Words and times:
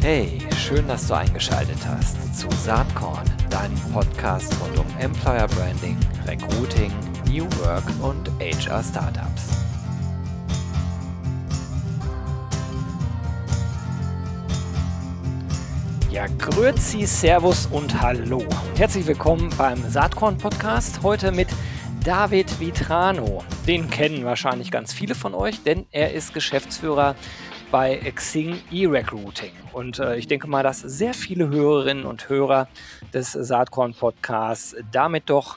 Hey, 0.00 0.38
schön, 0.56 0.88
dass 0.88 1.06
du 1.06 1.14
eingeschaltet 1.14 1.78
hast 1.86 2.34
zu 2.38 2.48
Saatkorn, 2.50 3.24
deinem 3.50 3.78
Podcast 3.92 4.52
rund 4.60 4.78
um 4.78 4.86
Employer 4.98 5.46
Branding, 5.48 5.96
Recruiting, 6.26 6.92
New 7.28 7.44
Work 7.60 7.84
und 8.02 8.28
HR 8.40 8.82
Startups. 8.82 9.50
Ja, 16.10 16.26
Grüezi, 16.38 17.06
Servus 17.06 17.66
und 17.66 18.00
Hallo. 18.00 18.44
Herzlich 18.76 19.06
willkommen 19.06 19.48
beim 19.56 19.88
Saatkorn 19.88 20.38
Podcast. 20.38 21.02
Heute 21.02 21.30
mit 21.30 21.48
David 22.02 22.58
Vitrano. 22.58 23.44
Den 23.66 23.88
kennen 23.88 24.24
wahrscheinlich 24.24 24.70
ganz 24.72 24.92
viele 24.92 25.14
von 25.14 25.34
euch, 25.34 25.62
denn 25.62 25.86
er 25.92 26.12
ist 26.12 26.34
Geschäftsführer 26.34 27.14
bei 27.72 27.96
Xing 28.14 28.60
E-Recruiting. 28.70 29.52
Und 29.72 29.98
äh, 29.98 30.16
ich 30.16 30.28
denke 30.28 30.46
mal, 30.46 30.62
dass 30.62 30.80
sehr 30.80 31.14
viele 31.14 31.48
Hörerinnen 31.48 32.04
und 32.04 32.28
Hörer 32.28 32.68
des 33.14 33.32
Saatkorn 33.32 33.94
Podcasts 33.94 34.76
damit 34.92 35.30
doch 35.30 35.56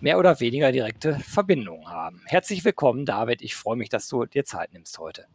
mehr 0.00 0.16
oder 0.18 0.38
weniger 0.38 0.70
direkte 0.70 1.14
Verbindungen 1.14 1.90
haben. 1.90 2.22
Herzlich 2.26 2.64
willkommen, 2.64 3.04
David. 3.04 3.42
Ich 3.42 3.56
freue 3.56 3.74
mich, 3.74 3.88
dass 3.88 4.06
du 4.06 4.24
dir 4.26 4.44
Zeit 4.44 4.72
nimmst 4.72 5.00
heute. 5.00 5.26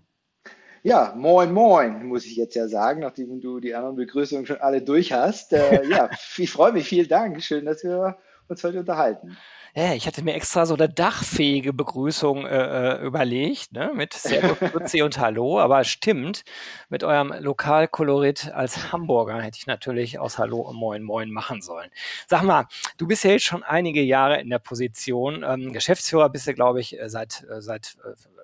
Ja, 0.83 1.13
moin, 1.17 1.51
moin, 1.51 2.05
muss 2.05 2.25
ich 2.25 2.37
jetzt 2.37 2.55
ja 2.55 2.69
sagen, 2.69 3.01
nachdem 3.01 3.41
du 3.41 3.59
die 3.59 3.75
anderen 3.75 3.97
Begrüßungen 3.97 4.45
schon 4.45 4.61
alle 4.61 4.81
durch 4.81 5.11
hast. 5.11 5.51
Äh, 5.51 5.85
ja, 5.89 6.09
ich 6.37 6.49
freue 6.49 6.71
mich, 6.71 6.87
vielen 6.87 7.09
Dank. 7.09 7.43
Schön, 7.43 7.65
dass 7.65 7.83
wir 7.83 8.17
uns 8.47 8.63
heute 8.63 8.79
unterhalten. 8.79 9.37
Ja, 9.73 9.93
ich 9.93 10.05
hatte 10.05 10.21
mir 10.21 10.33
extra 10.33 10.65
so 10.65 10.73
eine 10.73 10.89
dachfähige 10.89 11.71
Begrüßung 11.71 12.45
äh, 12.45 12.97
äh 12.97 13.05
überlegt, 13.05 13.71
ne? 13.71 13.93
mit 13.95 14.11
Servus, 14.11 14.59
Grüezi 14.59 15.01
und 15.01 15.17
Hallo, 15.17 15.61
aber 15.61 15.85
stimmt, 15.85 16.43
mit 16.89 17.05
eurem 17.05 17.33
Lokalkolorit 17.39 18.51
als 18.51 18.91
Hamburger 18.91 19.41
hätte 19.41 19.57
ich 19.57 19.67
natürlich 19.67 20.19
aus 20.19 20.37
Hallo 20.37 20.59
und 20.59 20.75
Moin 20.75 21.03
Moin 21.03 21.31
machen 21.31 21.61
sollen. 21.61 21.89
Sag 22.27 22.43
mal, 22.43 22.65
du 22.97 23.07
bist 23.07 23.23
ja 23.23 23.31
jetzt 23.31 23.45
schon 23.45 23.63
einige 23.63 24.01
Jahre 24.01 24.41
in 24.41 24.49
der 24.49 24.59
Position. 24.59 25.45
Ähm, 25.47 25.71
Geschäftsführer 25.71 26.27
bist 26.27 26.47
du, 26.47 26.53
glaube 26.53 26.81
ich, 26.81 26.99
äh, 26.99 27.07
seit, 27.09 27.47
äh, 27.49 27.61
seit 27.61 27.95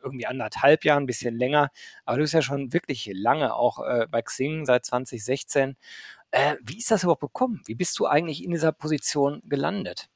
irgendwie 0.01 0.27
anderthalb 0.27 0.85
Jahren, 0.85 1.03
ein 1.03 1.07
bisschen 1.07 1.37
länger, 1.37 1.71
aber 2.05 2.17
du 2.17 2.23
bist 2.23 2.35
ja 2.35 2.41
schon 2.41 2.71
wirklich 2.71 3.09
lange 3.13 3.53
auch 3.53 3.79
äh, 3.79 4.07
bei 4.09 4.21
Xing, 4.21 4.65
seit 4.65 4.85
2016. 4.85 5.75
Äh, 6.31 6.55
wie 6.61 6.77
ist 6.77 6.89
das 6.89 7.03
überhaupt 7.03 7.19
gekommen? 7.19 7.61
Wie 7.65 7.75
bist 7.75 7.99
du 7.99 8.05
eigentlich 8.05 8.45
in 8.45 8.51
dieser 8.51 8.71
Position 8.71 9.41
gelandet? 9.43 10.09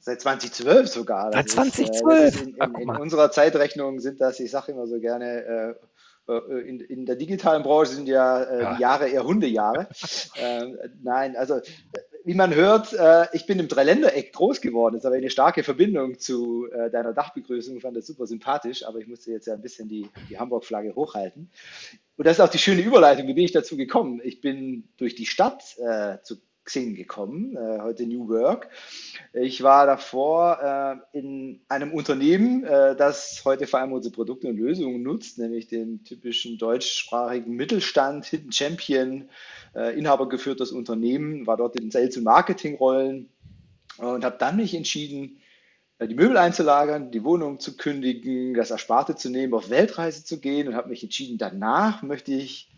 Seit 0.00 0.22
2012 0.22 0.88
sogar. 0.88 1.30
Seit 1.32 1.50
2012? 1.50 2.26
Ist, 2.26 2.40
äh, 2.40 2.42
in, 2.42 2.54
in, 2.56 2.74
in 2.80 2.96
unserer 2.96 3.30
Zeitrechnung 3.30 4.00
sind 4.00 4.20
das, 4.20 4.40
ich 4.40 4.50
sage 4.50 4.72
immer 4.72 4.86
so 4.86 4.98
gerne, 4.98 5.44
äh, 5.44 5.74
äh, 6.30 6.60
in, 6.68 6.80
in, 6.80 7.06
der 7.06 7.16
digitalen 7.16 7.62
Branche 7.62 7.92
sind 7.92 8.08
ja, 8.08 8.42
äh, 8.42 8.62
ja. 8.62 8.74
die 8.74 8.80
Jahre 8.80 9.08
eher 9.08 9.24
Hundejahre. 9.24 9.88
ähm, 10.36 10.78
nein, 11.02 11.36
also 11.36 11.60
wie 12.24 12.34
man 12.34 12.54
hört, 12.54 12.92
äh, 12.94 13.26
ich 13.32 13.46
bin 13.46 13.58
im 13.58 13.68
Dreiländereck 13.68 14.32
groß 14.32 14.60
geworden. 14.60 14.94
Das 14.94 15.02
ist 15.02 15.06
aber 15.06 15.16
eine 15.16 15.30
starke 15.30 15.62
Verbindung 15.64 16.18
zu 16.18 16.66
äh, 16.70 16.90
deiner 16.90 17.12
Dachbegrüßung. 17.12 17.76
Ich 17.76 17.82
fand 17.82 17.96
das 17.96 18.06
super 18.06 18.26
sympathisch, 18.26 18.86
aber 18.86 18.98
ich 18.98 19.06
musste 19.06 19.30
jetzt 19.32 19.46
ja 19.46 19.54
ein 19.54 19.62
bisschen 19.62 19.88
die, 19.88 20.08
die 20.30 20.38
Hamburg-Flagge 20.38 20.94
hochhalten. 20.94 21.50
Und 22.16 22.26
das 22.26 22.38
ist 22.38 22.40
auch 22.40 22.48
die 22.48 22.58
schöne 22.58 22.82
Überleitung. 22.82 23.26
Wie 23.26 23.34
bin 23.34 23.44
ich 23.44 23.52
dazu 23.52 23.76
gekommen? 23.76 24.20
Ich 24.22 24.40
bin 24.40 24.88
durch 24.98 25.14
die 25.14 25.24
Stadt 25.24 25.62
zu 25.62 26.36
Xing 26.70 26.94
gekommen, 26.94 27.56
äh, 27.56 27.80
heute 27.80 28.06
New 28.06 28.28
Work. 28.28 28.68
Ich 29.32 29.64
war 29.64 29.86
davor 29.86 31.02
äh, 31.12 31.18
in 31.18 31.60
einem 31.68 31.92
Unternehmen, 31.92 32.62
äh, 32.62 32.94
das 32.94 33.42
heute 33.44 33.66
vor 33.66 33.80
allem 33.80 33.92
unsere 33.92 34.14
Produkte 34.14 34.46
und 34.46 34.56
Lösungen 34.56 35.02
nutzt, 35.02 35.38
nämlich 35.38 35.66
den 35.66 36.04
typischen 36.04 36.58
deutschsprachigen 36.58 37.56
Mittelstand, 37.56 38.24
Hidden 38.26 38.52
Champion, 38.52 39.28
äh, 39.74 39.98
inhabergeführtes 39.98 40.70
Unternehmen, 40.70 41.44
war 41.44 41.56
dort 41.56 41.74
in 41.74 41.90
Sales- 41.90 42.16
und 42.16 42.22
Marketingrollen 42.22 43.28
und 43.98 44.24
habe 44.24 44.36
dann 44.38 44.56
mich 44.56 44.72
entschieden, 44.72 45.40
äh, 45.98 46.06
die 46.06 46.14
Möbel 46.14 46.36
einzulagern, 46.36 47.10
die 47.10 47.24
Wohnung 47.24 47.58
zu 47.58 47.76
kündigen, 47.76 48.54
das 48.54 48.70
Ersparte 48.70 49.16
zu 49.16 49.28
nehmen, 49.28 49.54
auf 49.54 49.70
Weltreise 49.70 50.24
zu 50.24 50.38
gehen 50.38 50.68
und 50.68 50.76
habe 50.76 50.90
mich 50.90 51.02
entschieden, 51.02 51.36
danach 51.36 52.02
möchte 52.02 52.32
ich 52.32 52.69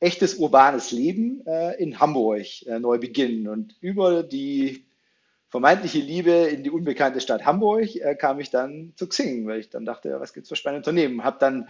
echtes 0.00 0.34
urbanes 0.34 0.90
Leben 0.90 1.46
äh, 1.46 1.80
in 1.82 2.00
Hamburg 2.00 2.66
äh, 2.66 2.78
neu 2.78 2.98
beginnen. 2.98 3.48
Und 3.48 3.76
über 3.80 4.22
die 4.22 4.84
vermeintliche 5.48 5.98
Liebe 5.98 6.32
in 6.32 6.62
die 6.64 6.70
unbekannte 6.70 7.20
Stadt 7.20 7.44
Hamburg 7.44 7.94
äh, 7.96 8.14
kam 8.16 8.40
ich 8.40 8.50
dann 8.50 8.92
zu 8.96 9.08
Xing, 9.08 9.46
weil 9.46 9.60
ich 9.60 9.70
dann 9.70 9.84
dachte, 9.84 10.18
was 10.18 10.32
gibt 10.32 10.44
es 10.44 10.48
für 10.48 10.56
spannende 10.56 10.80
Unternehmen? 10.80 11.22
Habe 11.24 11.38
dann 11.38 11.68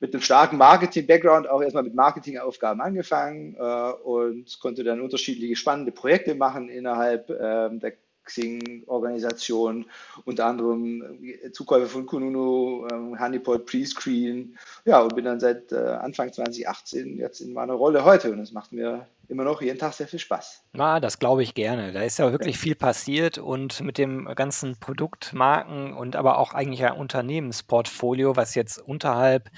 mit 0.00 0.12
einem 0.12 0.22
starken 0.22 0.58
Marketing-Background 0.58 1.48
auch 1.48 1.62
erstmal 1.62 1.84
mit 1.84 1.94
Marketingaufgaben 1.94 2.80
angefangen 2.80 3.54
äh, 3.58 3.92
und 4.02 4.58
konnte 4.60 4.84
dann 4.84 5.00
unterschiedliche 5.00 5.56
spannende 5.56 5.92
Projekte 5.92 6.34
machen 6.34 6.68
innerhalb 6.68 7.30
ähm, 7.30 7.80
der 7.80 7.94
Xing-Organisation, 8.24 9.86
unter 10.24 10.46
anderem 10.46 11.22
äh, 11.22 11.52
Zukäufe 11.52 11.86
von 11.86 12.06
Kununu, 12.06 12.86
ähm, 12.90 13.18
Honeypot, 13.18 13.66
Prescreen. 13.66 14.56
Ja, 14.84 15.00
und 15.00 15.14
bin 15.14 15.24
dann 15.24 15.40
seit 15.40 15.72
äh, 15.72 15.76
Anfang 15.76 16.32
2018 16.32 17.18
jetzt 17.18 17.40
in 17.40 17.52
meiner 17.52 17.74
Rolle 17.74 18.04
heute 18.04 18.32
und 18.32 18.40
es 18.40 18.52
macht 18.52 18.72
mir 18.72 19.06
immer 19.28 19.44
noch 19.44 19.62
jeden 19.62 19.78
Tag 19.78 19.92
sehr 19.94 20.08
viel 20.08 20.18
Spaß. 20.18 20.64
Na, 20.72 21.00
das 21.00 21.18
glaube 21.18 21.42
ich 21.42 21.54
gerne. 21.54 21.92
Da 21.92 22.02
ist 22.02 22.18
ja 22.18 22.30
wirklich 22.30 22.58
viel 22.58 22.74
passiert 22.74 23.38
und 23.38 23.80
mit 23.80 23.98
dem 23.98 24.26
ganzen 24.34 24.78
Produktmarken 24.78 25.94
und 25.94 26.16
aber 26.16 26.38
auch 26.38 26.52
eigentlich 26.52 26.84
ein 26.84 26.96
Unternehmensportfolio, 26.96 28.36
was 28.36 28.54
jetzt 28.54 28.78
unterhalb 28.78 29.50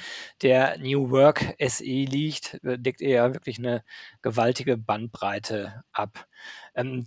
der 0.43 0.79
New 0.79 1.11
Work 1.11 1.57
SE 1.61 1.85
liegt, 1.85 2.61
äh, 2.65 2.79
deckt 2.79 3.01
ihr 3.01 3.11
ja 3.11 3.35
wirklich 3.35 3.59
eine 3.59 3.83
gewaltige 4.23 4.77
Bandbreite 4.77 5.83
ab. 5.93 6.27
Ähm, 6.75 7.07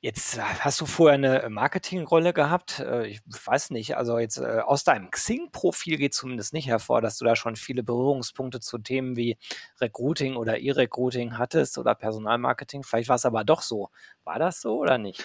Jetzt 0.00 0.36
äh, 0.36 0.40
hast 0.40 0.80
du 0.80 0.86
vorher 0.86 1.14
eine 1.14 1.48
Marketingrolle 1.48 2.32
gehabt. 2.32 2.80
Äh, 2.80 3.06
ich 3.06 3.20
weiß 3.24 3.70
nicht, 3.70 3.96
also 3.96 4.18
jetzt 4.18 4.38
äh, 4.38 4.60
aus 4.64 4.84
deinem 4.84 5.10
Xing-Profil 5.10 5.96
geht 5.96 6.14
zumindest 6.14 6.52
nicht 6.52 6.68
hervor, 6.68 7.00
dass 7.00 7.18
du 7.18 7.24
da 7.24 7.34
schon 7.34 7.56
viele 7.56 7.82
Berührungspunkte 7.82 8.60
zu 8.60 8.78
Themen 8.78 9.16
wie 9.16 9.38
Recruiting 9.80 10.36
oder 10.36 10.58
E-Recruiting 10.58 11.38
hattest 11.38 11.78
oder 11.78 11.94
Personalmarketing. 11.94 12.82
Vielleicht 12.82 13.08
war 13.08 13.16
es 13.16 13.24
aber 13.24 13.44
doch 13.44 13.62
so. 13.62 13.88
War 14.24 14.38
das 14.38 14.60
so 14.60 14.78
oder 14.78 14.98
nicht? 14.98 15.24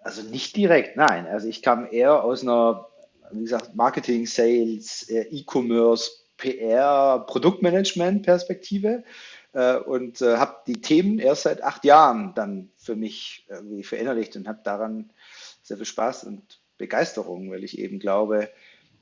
Also 0.00 0.22
nicht 0.22 0.56
direkt, 0.56 0.96
nein. 0.96 1.26
Also 1.26 1.48
ich 1.48 1.62
kam 1.62 1.86
eher 1.90 2.24
aus 2.24 2.42
einer, 2.42 2.88
wie 3.32 3.42
gesagt, 3.42 3.74
Marketing, 3.74 4.26
Sales, 4.26 5.08
E-Commerce, 5.08 6.10
PR, 6.36 7.24
Produktmanagement-Perspektive 7.26 9.04
äh, 9.56 9.78
und 9.78 10.20
äh, 10.20 10.36
habe 10.36 10.56
die 10.66 10.82
Themen 10.82 11.18
erst 11.18 11.44
seit 11.44 11.62
acht 11.62 11.84
Jahren 11.86 12.34
dann 12.34 12.68
für 12.76 12.94
mich 12.94 13.46
irgendwie 13.48 13.82
verinnerlicht 13.82 14.36
und 14.36 14.46
habe 14.46 14.60
daran 14.62 15.10
sehr 15.62 15.78
viel 15.78 15.86
Spaß 15.86 16.24
und 16.24 16.60
Begeisterung, 16.76 17.50
weil 17.50 17.64
ich 17.64 17.78
eben 17.78 17.98
glaube, 17.98 18.50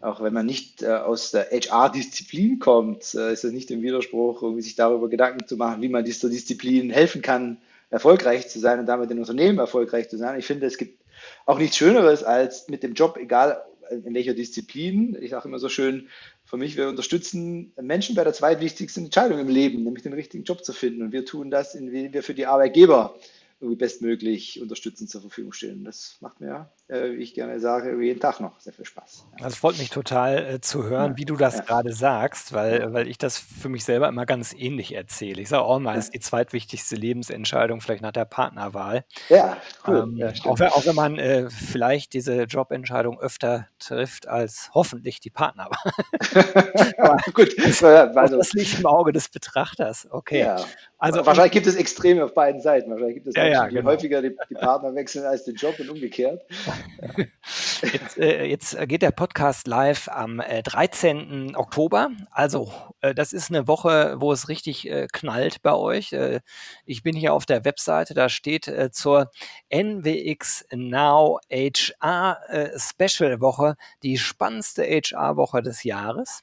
auch 0.00 0.22
wenn 0.22 0.32
man 0.32 0.47
nicht 0.47 0.82
äh, 0.82 0.93
aus 0.93 1.32
der 1.32 1.50
HR-Disziplin 1.50 2.60
kommt, 2.60 3.14
äh, 3.14 3.32
ist 3.32 3.44
es 3.44 3.53
nicht 3.53 3.72
im 3.72 3.82
Widerspruch, 3.82 4.43
irgendwie 4.43 4.62
sich 4.62 4.76
darüber 4.76 5.09
Gedanken 5.09 5.44
zu 5.48 5.56
machen, 5.56 5.82
wie 5.82 5.88
man 5.88 6.04
dieser 6.04 6.28
Disziplin 6.28 6.91
helfen 6.91 7.20
kann, 7.20 7.59
erfolgreich 7.91 8.48
zu 8.48 8.60
sein 8.60 8.78
und 8.78 8.87
damit 8.87 9.10
in 9.10 9.19
Unternehmen 9.19 9.59
erfolgreich 9.59 10.09
zu 10.09 10.16
sein. 10.16 10.38
Ich 10.38 10.47
finde, 10.47 10.66
es 10.66 10.78
gibt 10.78 11.03
auch 11.47 11.59
nichts 11.59 11.76
Schöneres, 11.76 12.22
als 12.22 12.69
mit 12.69 12.84
dem 12.84 12.94
Job, 12.94 13.16
egal 13.20 13.64
in 13.91 14.15
welcher 14.15 14.34
Disziplin, 14.34 15.17
ich 15.21 15.31
sage 15.31 15.49
immer 15.49 15.59
so 15.59 15.69
schön, 15.69 16.09
für 16.45 16.56
mich, 16.56 16.77
wir 16.77 16.89
unterstützen 16.89 17.72
Menschen 17.81 18.15
bei 18.15 18.25
der 18.25 18.33
zweitwichtigsten 18.33 19.06
Entscheidung 19.06 19.39
im 19.39 19.49
Leben, 19.49 19.83
nämlich 19.83 20.03
den 20.03 20.12
richtigen 20.12 20.45
Job 20.45 20.65
zu 20.65 20.72
finden. 20.72 21.03
Und 21.03 21.12
wir 21.12 21.25
tun 21.25 21.50
das, 21.50 21.75
indem 21.75 22.12
wir 22.12 22.23
für 22.23 22.34
die 22.34 22.47
Arbeitgeber 22.47 23.19
bestmöglich 23.61 24.61
unterstützend 24.61 25.11
zur 25.11 25.23
Verfügung 25.23 25.53
stellen. 25.53 25.84
Das 25.84 26.17
macht 26.21 26.41
mir, 26.41 26.71
wie 26.89 27.22
ich 27.22 27.34
gerne 27.34 27.61
sage, 27.61 27.99
jeden 28.03 28.21
Tag 28.21 28.41
noch 28.41 28.61
sehr 28.61 28.72
viel 28.72 28.84
Spaß. 28.84 29.27
Also 29.37 29.47
es 29.47 29.56
freut 29.56 29.78
mich 29.78 29.91
total 29.91 30.55
äh, 30.55 30.61
zu 30.61 30.84
hören, 30.84 31.12
ja. 31.12 31.17
wie 31.17 31.25
du 31.25 31.37
das 31.37 31.56
ja. 31.56 31.62
gerade 31.62 31.93
sagst, 31.93 32.53
weil, 32.53 32.93
weil 32.93 33.08
ich 33.08 33.17
das 33.17 33.38
für 33.38 33.69
mich 33.69 33.85
selber 33.85 34.08
immer 34.08 34.26
ganz 34.26 34.53
ähnlich 34.53 34.94
erzähle. 34.94 35.41
Ich 35.41 35.49
sage 35.49 35.62
auch 35.62 35.79
mal, 35.79 35.97
es 35.97 36.06
ist 36.06 36.14
die 36.14 36.20
zweitwichtigste 36.20 36.97
Lebensentscheidung 36.97 37.81
vielleicht 37.81 38.03
nach 38.03 38.12
der 38.12 38.26
Partnerwahl. 38.26 39.05
Ja, 39.29 39.56
cool. 39.87 40.05
Ähm, 40.05 40.17
ja, 40.17 40.32
auch, 40.44 40.61
auch, 40.61 40.87
wenn 40.87 40.94
man 40.94 41.19
äh, 41.19 41.49
vielleicht 41.49 42.12
diese 42.12 42.43
Jobentscheidung 42.43 43.19
öfter 43.19 43.67
trifft 43.79 44.29
als 44.29 44.70
hoffentlich 44.75 45.20
die 45.20 45.31
Partnerwahl. 45.31 45.93
Gut, 47.32 47.56
also, 47.82 48.37
das 48.37 48.53
liegt 48.53 48.79
im 48.79 48.87
Auge 48.87 49.12
des 49.12 49.29
Betrachters. 49.29 50.06
Okay. 50.11 50.41
Ja. 50.41 50.56
Also, 50.99 51.26
wahrscheinlich 51.26 51.53
gibt 51.53 51.67
es 51.67 51.76
Extreme 51.76 52.25
auf 52.25 52.32
beiden 52.32 52.62
Seiten. 52.62 52.91
Wahrscheinlich 52.91 53.17
gibt 53.17 53.26
es 53.26 53.35
ja, 53.37 53.47
ja, 53.47 53.67
genau. 53.67 53.91
häufiger 53.91 54.23
die, 54.23 54.35
die, 54.49 54.55
Partner 54.55 54.94
wechseln 54.94 55.26
als 55.26 55.44
den 55.44 55.55
Job 55.55 55.79
und 55.79 55.91
umgekehrt. 55.91 56.43
Jetzt, 57.82 58.19
äh, 58.19 58.44
jetzt, 58.44 58.76
geht 58.88 59.03
der 59.03 59.11
Podcast 59.11 59.67
live 59.67 60.09
am 60.09 60.41
äh, 60.41 60.62
13. 60.62 61.55
Oktober. 61.55 62.11
Also 62.31 62.73
äh, 63.00 63.15
das 63.15 63.32
ist 63.32 63.50
eine 63.50 63.69
Woche, 63.69 64.17
wo 64.19 64.32
es 64.32 64.49
richtig 64.49 64.88
äh, 64.88 65.06
knallt 65.12 65.61
bei 65.62 65.75
euch. 65.75 66.12
Äh, 66.12 66.41
ich 66.87 67.03
bin 67.03 67.15
hier 67.15 67.35
auf 67.35 67.44
der 67.44 67.65
Webseite, 67.65 68.15
da 68.15 68.29
steht 68.29 68.69
äh, 68.69 68.91
zur 68.91 69.31
NWX 69.71 70.67
Now 70.73 71.41
HR 71.50 72.38
Special 72.77 73.41
Woche 73.41 73.77
die 74.03 74.19
spannendste 74.19 74.82
HR-Woche 74.85 75.62
des 75.62 75.85
Jahres. 75.85 76.43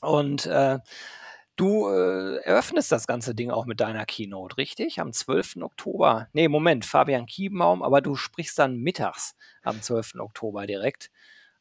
Und 0.00 0.48
Du 1.62 1.86
äh, 1.86 2.38
eröffnest 2.38 2.90
das 2.90 3.06
ganze 3.06 3.36
Ding 3.36 3.52
auch 3.52 3.66
mit 3.66 3.78
deiner 3.78 4.04
Keynote, 4.04 4.56
richtig? 4.56 4.98
Am 4.98 5.12
12. 5.12 5.58
Oktober. 5.60 6.26
Nee, 6.32 6.48
Moment, 6.48 6.84
Fabian 6.84 7.26
Kiebenbaum, 7.26 7.84
aber 7.84 8.00
du 8.00 8.16
sprichst 8.16 8.58
dann 8.58 8.78
mittags 8.78 9.36
am 9.62 9.80
12. 9.80 10.14
Oktober 10.18 10.66
direkt. 10.66 11.12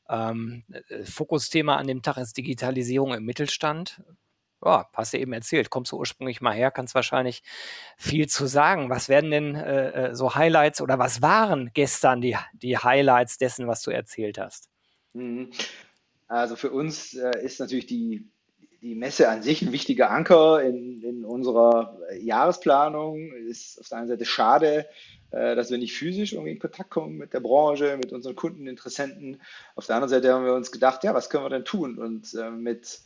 Ähm, 0.10 0.64
äh, 0.72 1.06
Fokusthema 1.06 1.76
an 1.76 1.86
dem 1.86 2.02
Tag 2.02 2.18
ist 2.18 2.36
Digitalisierung 2.36 3.14
im 3.14 3.26
Mittelstand. 3.26 4.02
Ja, 4.66 4.90
hast 4.96 5.14
du 5.14 5.20
eben 5.20 5.34
erzählt, 5.34 5.70
kommst 5.70 5.92
du 5.92 5.98
ursprünglich 5.98 6.42
mal 6.42 6.56
her, 6.56 6.72
kannst 6.72 6.96
wahrscheinlich 6.96 7.44
viel 7.96 8.28
zu 8.28 8.48
sagen. 8.48 8.90
Was 8.90 9.08
werden 9.08 9.30
denn 9.30 9.54
äh, 9.54 9.90
äh, 9.90 10.16
so 10.16 10.34
Highlights 10.34 10.82
oder 10.82 10.98
was 10.98 11.22
waren 11.22 11.70
gestern 11.76 12.22
die, 12.22 12.36
die 12.54 12.76
Highlights 12.76 13.38
dessen, 13.38 13.68
was 13.68 13.84
du 13.84 13.92
erzählt 13.92 14.40
hast? 14.40 14.68
Mhm. 15.14 15.52
Also 16.28 16.56
für 16.56 16.72
uns 16.72 17.14
äh, 17.14 17.46
ist 17.46 17.60
natürlich 17.60 17.86
die, 17.86 18.32
die 18.82 18.96
Messe 18.96 19.30
an 19.30 19.44
sich 19.44 19.62
ein 19.62 19.72
wichtiger 19.72 20.10
Anker 20.10 20.62
in, 20.64 21.02
in 21.02 21.24
unserer 21.24 22.00
Jahresplanung. 22.20 23.32
Es 23.50 23.68
ist 23.68 23.80
auf 23.80 23.90
der 23.90 24.00
einen 24.00 24.08
Seite 24.08 24.26
schade, 24.26 24.88
äh, 25.30 25.56
dass 25.56 25.70
wir 25.70 25.78
nicht 25.78 25.94
physisch 25.94 26.34
irgendwie 26.34 26.54
in 26.54 26.60
Kontakt 26.60 26.90
kommen 26.90 27.18
mit 27.18 27.34
der 27.34 27.42
Branche, 27.42 27.98
mit 27.98 28.12
unseren 28.12 28.36
Kunden, 28.36 28.68
Interessenten. 28.68 29.40
Auf 29.76 29.86
der 29.86 29.96
anderen 29.96 30.10
Seite 30.10 30.34
haben 30.34 30.46
wir 30.46 30.56
uns 30.56 30.72
gedacht, 30.72 31.04
ja, 31.04 31.14
was 31.14 31.30
können 31.30 31.46
wir 31.46 31.50
denn 31.50 31.66
tun? 31.66 32.00
Und 32.00 32.34
äh, 32.34 32.50
mit 32.50 33.02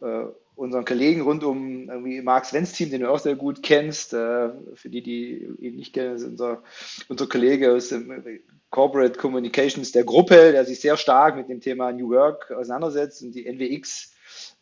äh, 0.00 0.24
unseren 0.56 0.84
Kollegen 0.84 1.20
rund 1.22 1.44
um 1.44 1.88
irgendwie 1.88 2.20
Mark 2.20 2.44
Svens 2.44 2.72
Team, 2.72 2.90
den 2.90 3.02
du 3.02 3.10
auch 3.10 3.20
sehr 3.20 3.36
gut 3.36 3.62
kennst. 3.62 4.10
Für 4.10 4.54
die, 4.84 5.02
die 5.02 5.50
ihn 5.58 5.76
nicht 5.76 5.94
kennen, 5.94 6.16
ist 6.16 6.24
unser, 6.24 6.62
unser 7.08 7.26
Kollege 7.26 7.72
aus 7.72 7.88
dem 7.88 8.22
Corporate 8.68 9.18
Communications 9.18 9.92
der 9.92 10.04
Gruppe, 10.04 10.52
der 10.52 10.66
sich 10.66 10.80
sehr 10.80 10.98
stark 10.98 11.36
mit 11.36 11.48
dem 11.48 11.62
Thema 11.62 11.90
New 11.90 12.10
Work 12.10 12.50
auseinandersetzt 12.50 13.22
und 13.22 13.34
die 13.34 13.46
NWX 13.50 14.11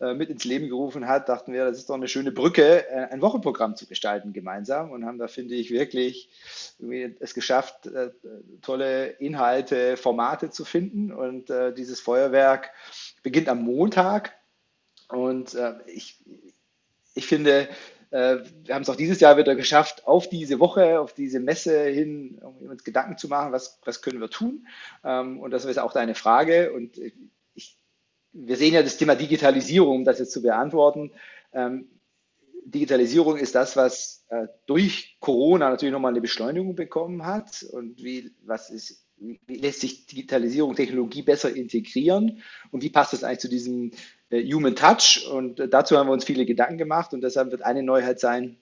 äh, 0.00 0.14
mit 0.14 0.30
ins 0.30 0.44
Leben 0.44 0.68
gerufen 0.68 1.06
hat, 1.06 1.28
dachten 1.28 1.52
wir, 1.52 1.66
das 1.66 1.78
ist 1.78 1.90
doch 1.90 1.94
eine 1.94 2.08
schöne 2.08 2.32
Brücke, 2.32 2.88
äh, 2.88 3.08
ein 3.10 3.20
Wochenprogramm 3.20 3.76
zu 3.76 3.86
gestalten 3.86 4.32
gemeinsam 4.32 4.90
und 4.90 5.04
haben 5.04 5.18
da, 5.18 5.28
finde 5.28 5.54
ich, 5.54 5.70
wirklich 5.70 6.30
es 7.20 7.34
geschafft, 7.34 7.86
äh, 7.86 8.10
tolle 8.62 9.08
Inhalte, 9.08 9.98
Formate 9.98 10.50
zu 10.50 10.64
finden. 10.64 11.12
Und 11.12 11.52
dieses 11.76 12.00
Feuerwerk 12.00 12.70
beginnt 13.22 13.48
am 13.48 13.62
Montag 13.62 14.32
und 15.08 15.56
ich, 15.86 16.22
ich 17.14 17.26
finde, 17.26 17.68
wir 18.10 18.44
haben 18.70 18.82
es 18.82 18.88
auch 18.88 18.96
dieses 18.96 19.20
Jahr 19.20 19.36
wieder 19.36 19.54
geschafft, 19.54 20.06
auf 20.06 20.28
diese 20.28 20.58
Woche, 20.58 21.00
auf 21.00 21.12
diese 21.12 21.40
Messe 21.40 21.84
hin, 21.84 22.40
um 22.42 22.70
uns 22.70 22.82
Gedanken 22.84 23.18
zu 23.18 23.28
machen, 23.28 23.52
was, 23.52 23.78
was 23.84 24.02
können 24.02 24.20
wir 24.20 24.30
tun. 24.30 24.66
Ähm, 25.04 25.38
und 25.38 25.50
das 25.50 25.64
ist 25.64 25.78
auch 25.78 25.92
deine 25.92 26.14
Frage. 26.14 26.72
Und 26.72 26.98
wir 28.32 28.56
sehen 28.56 28.74
ja 28.74 28.82
das 28.82 28.96
Thema 28.96 29.14
Digitalisierung, 29.14 29.96
um 29.96 30.04
das 30.04 30.18
jetzt 30.18 30.32
zu 30.32 30.42
beantworten. 30.42 31.12
Ähm, 31.52 31.88
Digitalisierung 32.64 33.36
ist 33.36 33.54
das, 33.54 33.76
was 33.76 34.24
äh, 34.28 34.46
durch 34.66 35.16
Corona 35.20 35.70
natürlich 35.70 35.92
nochmal 35.92 36.12
eine 36.12 36.20
Beschleunigung 36.20 36.74
bekommen 36.74 37.24
hat. 37.26 37.64
Und 37.64 38.02
wie, 38.02 38.32
was 38.42 38.70
ist, 38.70 39.04
wie, 39.16 39.56
lässt 39.56 39.80
sich 39.80 40.06
Digitalisierung, 40.06 40.74
Technologie 40.74 41.22
besser 41.22 41.54
integrieren? 41.54 42.42
Und 42.70 42.82
wie 42.82 42.90
passt 42.90 43.12
das 43.12 43.24
eigentlich 43.24 43.40
zu 43.40 43.48
diesem 43.48 43.92
äh, 44.30 44.44
Human 44.52 44.76
Touch 44.76 45.26
und 45.30 45.60
äh, 45.60 45.68
dazu 45.68 45.96
haben 45.96 46.08
wir 46.08 46.12
uns 46.12 46.24
viele 46.24 46.46
Gedanken 46.46 46.78
gemacht 46.78 47.12
und 47.12 47.22
deshalb 47.22 47.50
wird 47.50 47.62
eine 47.62 47.82
Neuheit 47.82 48.20
sein, 48.20 48.56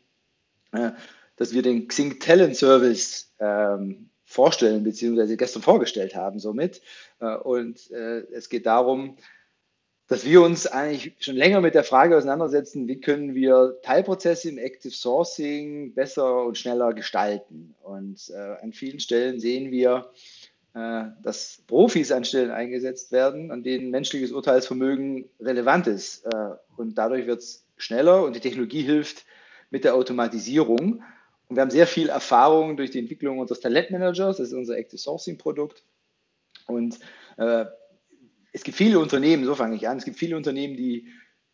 äh, 0.73 0.91
dass 1.37 1.53
wir 1.53 1.63
den 1.63 1.89
Xing 1.89 2.19
Talent 2.19 2.57
Service 2.57 3.35
ähm, 3.39 4.09
vorstellen, 4.25 4.83
beziehungsweise 4.83 5.37
gestern 5.37 5.63
vorgestellt 5.63 6.15
haben 6.15 6.39
somit. 6.39 6.83
und 7.45 7.91
es 7.91 8.51
geht 8.51 8.67
darum, 8.67 9.17
dass 10.09 10.25
wir 10.25 10.43
uns 10.43 10.67
eigentlich 10.67 11.15
schon 11.21 11.37
länger 11.37 11.61
mit 11.61 11.75
der 11.75 11.85
Frage 11.85 12.17
auseinandersetzen, 12.17 12.89
wie 12.89 13.01
können 13.01 13.35
wir 13.35 13.77
Teilprozesse 13.83 14.49
im 14.49 14.59
Active 14.59 14.93
Sourcing 14.93 15.93
besser 15.95 16.45
und 16.45 16.59
schneller 16.59 16.95
gestalten. 16.95 17.75
Und 17.83 18.33
an 18.63 18.73
vielen 18.73 19.01
Stellen 19.01 19.39
sehen 19.39 19.71
wir, 19.71 20.11
äh, 20.79 21.05
dass 21.23 21.63
Profis 21.67 22.13
an 22.13 22.25
Stellen 22.25 22.51
eingesetzt 22.51 23.11
werden, 23.11 23.51
an 23.51 23.63
denen 23.63 23.91
menschliches 23.91 24.33
Urteilsvermögen 24.33 25.29
relevant 25.41 25.87
ist. 25.87 26.25
Äh, 26.27 26.51
und 26.77 26.97
dadurch 26.97 27.27
wird 27.27 27.41
es 27.41 27.65
schneller 27.77 28.23
und 28.23 28.37
die 28.37 28.41
Technologie 28.41 28.83
hilft 28.83 29.25
mit 29.71 29.85
der 29.85 29.95
Automatisierung. 29.95 31.03
Und 31.49 31.57
wir 31.57 31.63
haben 31.63 31.71
sehr 31.71 31.87
viel 31.87 32.11
Erfahrung 32.11 32.77
durch 32.77 32.91
die 32.91 32.99
Entwicklung 32.99 33.39
unseres 33.39 33.61
Talentmanagers, 33.61 34.37
das 34.37 34.49
ist 34.49 34.53
unser 34.53 34.77
Active 34.77 34.99
Sourcing 34.99 35.39
Produkt. 35.39 35.83
Und 36.67 36.99
äh, 37.39 37.65
es 38.59 38.65
gibt 38.65 38.77
viele 38.77 38.99
Unternehmen, 38.99 39.45
so 39.45 39.55
fange 39.55 39.77
ich 39.77 39.89
an, 39.89 39.99
es 39.99 40.05
gibt 40.05 40.19
viele 40.19 40.37
Unternehmen, 40.37 40.77
die, 40.77 41.07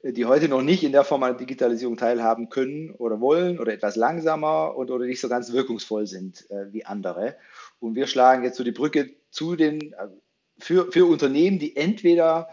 die 0.03 0.25
heute 0.25 0.49
noch 0.49 0.63
nicht 0.63 0.83
in 0.83 0.93
der 0.93 1.05
Form 1.05 1.23
an 1.23 1.37
Digitalisierung 1.37 1.99
teilhaben 1.99 2.49
können 2.49 2.93
oder 2.93 3.21
wollen 3.21 3.59
oder 3.59 3.75
etwas 3.75 3.95
langsamer 3.95 4.75
und 4.75 4.91
oder 4.91 5.05
nicht 5.05 5.21
so 5.21 5.29
ganz 5.29 5.53
wirkungsvoll 5.53 6.07
sind 6.07 6.51
äh, 6.51 6.73
wie 6.73 6.87
andere. 6.87 7.37
Und 7.79 7.95
wir 7.95 8.07
schlagen 8.07 8.43
jetzt 8.43 8.57
so 8.57 8.65
die 8.65 8.73
Brücke 8.73 9.11
zu 9.29 9.55
den, 9.55 9.93
äh, 9.93 10.09
für, 10.59 10.91
für 10.91 11.05
Unternehmen, 11.05 11.59
die 11.59 11.77
entweder 11.77 12.49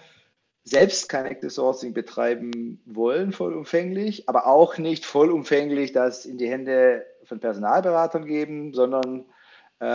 selbst 0.66 1.14
Active 1.14 1.50
Sourcing 1.50 1.94
betreiben 1.94 2.82
wollen, 2.86 3.32
vollumfänglich, 3.32 4.28
aber 4.28 4.48
auch 4.48 4.78
nicht 4.78 5.06
vollumfänglich 5.06 5.94
das 5.94 6.26
in 6.26 6.38
die 6.38 6.50
Hände 6.50 7.06
von 7.24 7.40
Personalberatern 7.40 8.26
geben, 8.26 8.74
sondern 8.74 9.24
äh, 9.80 9.86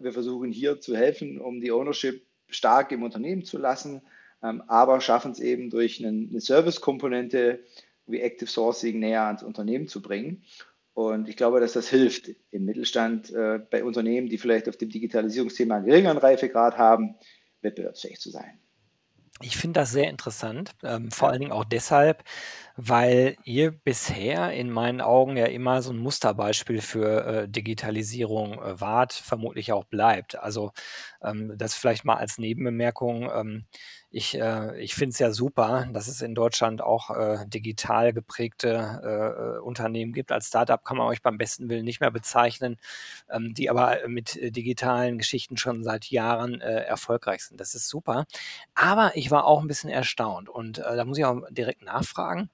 wir 0.00 0.12
versuchen 0.12 0.52
hier 0.52 0.80
zu 0.80 0.96
helfen, 0.96 1.40
um 1.40 1.60
die 1.60 1.72
Ownership 1.72 2.23
stark 2.48 2.92
im 2.92 3.02
Unternehmen 3.02 3.44
zu 3.44 3.58
lassen, 3.58 4.02
ähm, 4.42 4.62
aber 4.66 5.00
schaffen 5.00 5.32
es 5.32 5.40
eben 5.40 5.70
durch 5.70 6.04
eine, 6.04 6.40
Service-Komponente 6.40 7.64
wie 8.06 8.20
Active 8.20 8.50
Sourcing 8.50 8.98
näher 8.98 9.22
ans 9.22 9.42
Unternehmen 9.42 9.88
zu 9.88 10.02
bringen. 10.02 10.44
Und 10.92 11.28
ich 11.28 11.36
glaube, 11.36 11.60
dass 11.60 11.72
das 11.72 11.88
hilft 11.88 12.30
im 12.50 12.64
Mittelstand 12.64 13.32
äh, 13.32 13.58
bei 13.58 13.82
Unternehmen, 13.82 14.28
die 14.28 14.38
vielleicht 14.38 14.68
auf 14.68 14.76
dem 14.76 14.90
Digitalisierungsthema 14.90 15.76
einen 15.76 15.86
geringeren 15.86 16.18
Reifegrad 16.18 16.78
haben, 16.78 17.16
wettbewerbsfähig 17.62 18.20
zu 18.20 18.30
sein. 18.30 18.60
Ich 19.42 19.56
finde 19.56 19.80
das 19.80 19.90
sehr 19.90 20.08
interessant, 20.10 20.76
ähm, 20.84 21.10
vor 21.10 21.28
allen 21.28 21.40
Dingen 21.40 21.52
auch 21.52 21.64
deshalb, 21.64 22.22
weil 22.76 23.36
ihr 23.42 23.72
bisher 23.72 24.52
in 24.52 24.70
meinen 24.70 25.00
Augen 25.00 25.36
ja 25.36 25.46
immer 25.46 25.82
so 25.82 25.92
ein 25.92 25.98
Musterbeispiel 25.98 26.80
für 26.80 27.26
äh, 27.26 27.48
Digitalisierung 27.48 28.54
äh, 28.62 28.80
wart, 28.80 29.12
vermutlich 29.12 29.72
auch 29.72 29.84
bleibt. 29.84 30.36
Also 30.36 30.70
ähm, 31.20 31.52
das 31.58 31.74
vielleicht 31.74 32.04
mal 32.04 32.14
als 32.16 32.38
Nebenbemerkung. 32.38 33.28
Ähm, 33.34 33.66
ich, 34.14 34.38
äh, 34.40 34.80
ich 34.80 34.94
finde 34.94 35.10
es 35.10 35.18
ja 35.18 35.32
super, 35.32 35.88
dass 35.92 36.06
es 36.06 36.22
in 36.22 36.36
Deutschland 36.36 36.80
auch 36.80 37.10
äh, 37.10 37.44
digital 37.48 38.12
geprägte 38.12 39.00
äh, 39.02 39.56
äh, 39.56 39.60
Unternehmen 39.60 40.12
gibt. 40.12 40.30
Als 40.30 40.46
Startup 40.46 40.84
kann 40.84 40.96
man 40.96 41.08
euch 41.08 41.20
beim 41.20 41.36
besten 41.36 41.68
Willen 41.68 41.84
nicht 41.84 42.00
mehr 42.00 42.12
bezeichnen, 42.12 42.76
ähm, 43.28 43.54
die 43.54 43.68
aber 43.70 43.98
mit 44.06 44.36
äh, 44.36 44.52
digitalen 44.52 45.18
Geschichten 45.18 45.56
schon 45.56 45.82
seit 45.82 46.10
Jahren 46.10 46.60
äh, 46.60 46.84
erfolgreich 46.84 47.44
sind. 47.44 47.60
Das 47.60 47.74
ist 47.74 47.88
super. 47.88 48.24
Aber 48.74 49.12
ich 49.16 49.32
war 49.32 49.46
auch 49.46 49.60
ein 49.60 49.68
bisschen 49.68 49.90
erstaunt 49.90 50.48
und 50.48 50.78
äh, 50.78 50.96
da 50.96 51.04
muss 51.04 51.18
ich 51.18 51.24
auch 51.24 51.42
direkt 51.50 51.82
nachfragen 51.82 52.50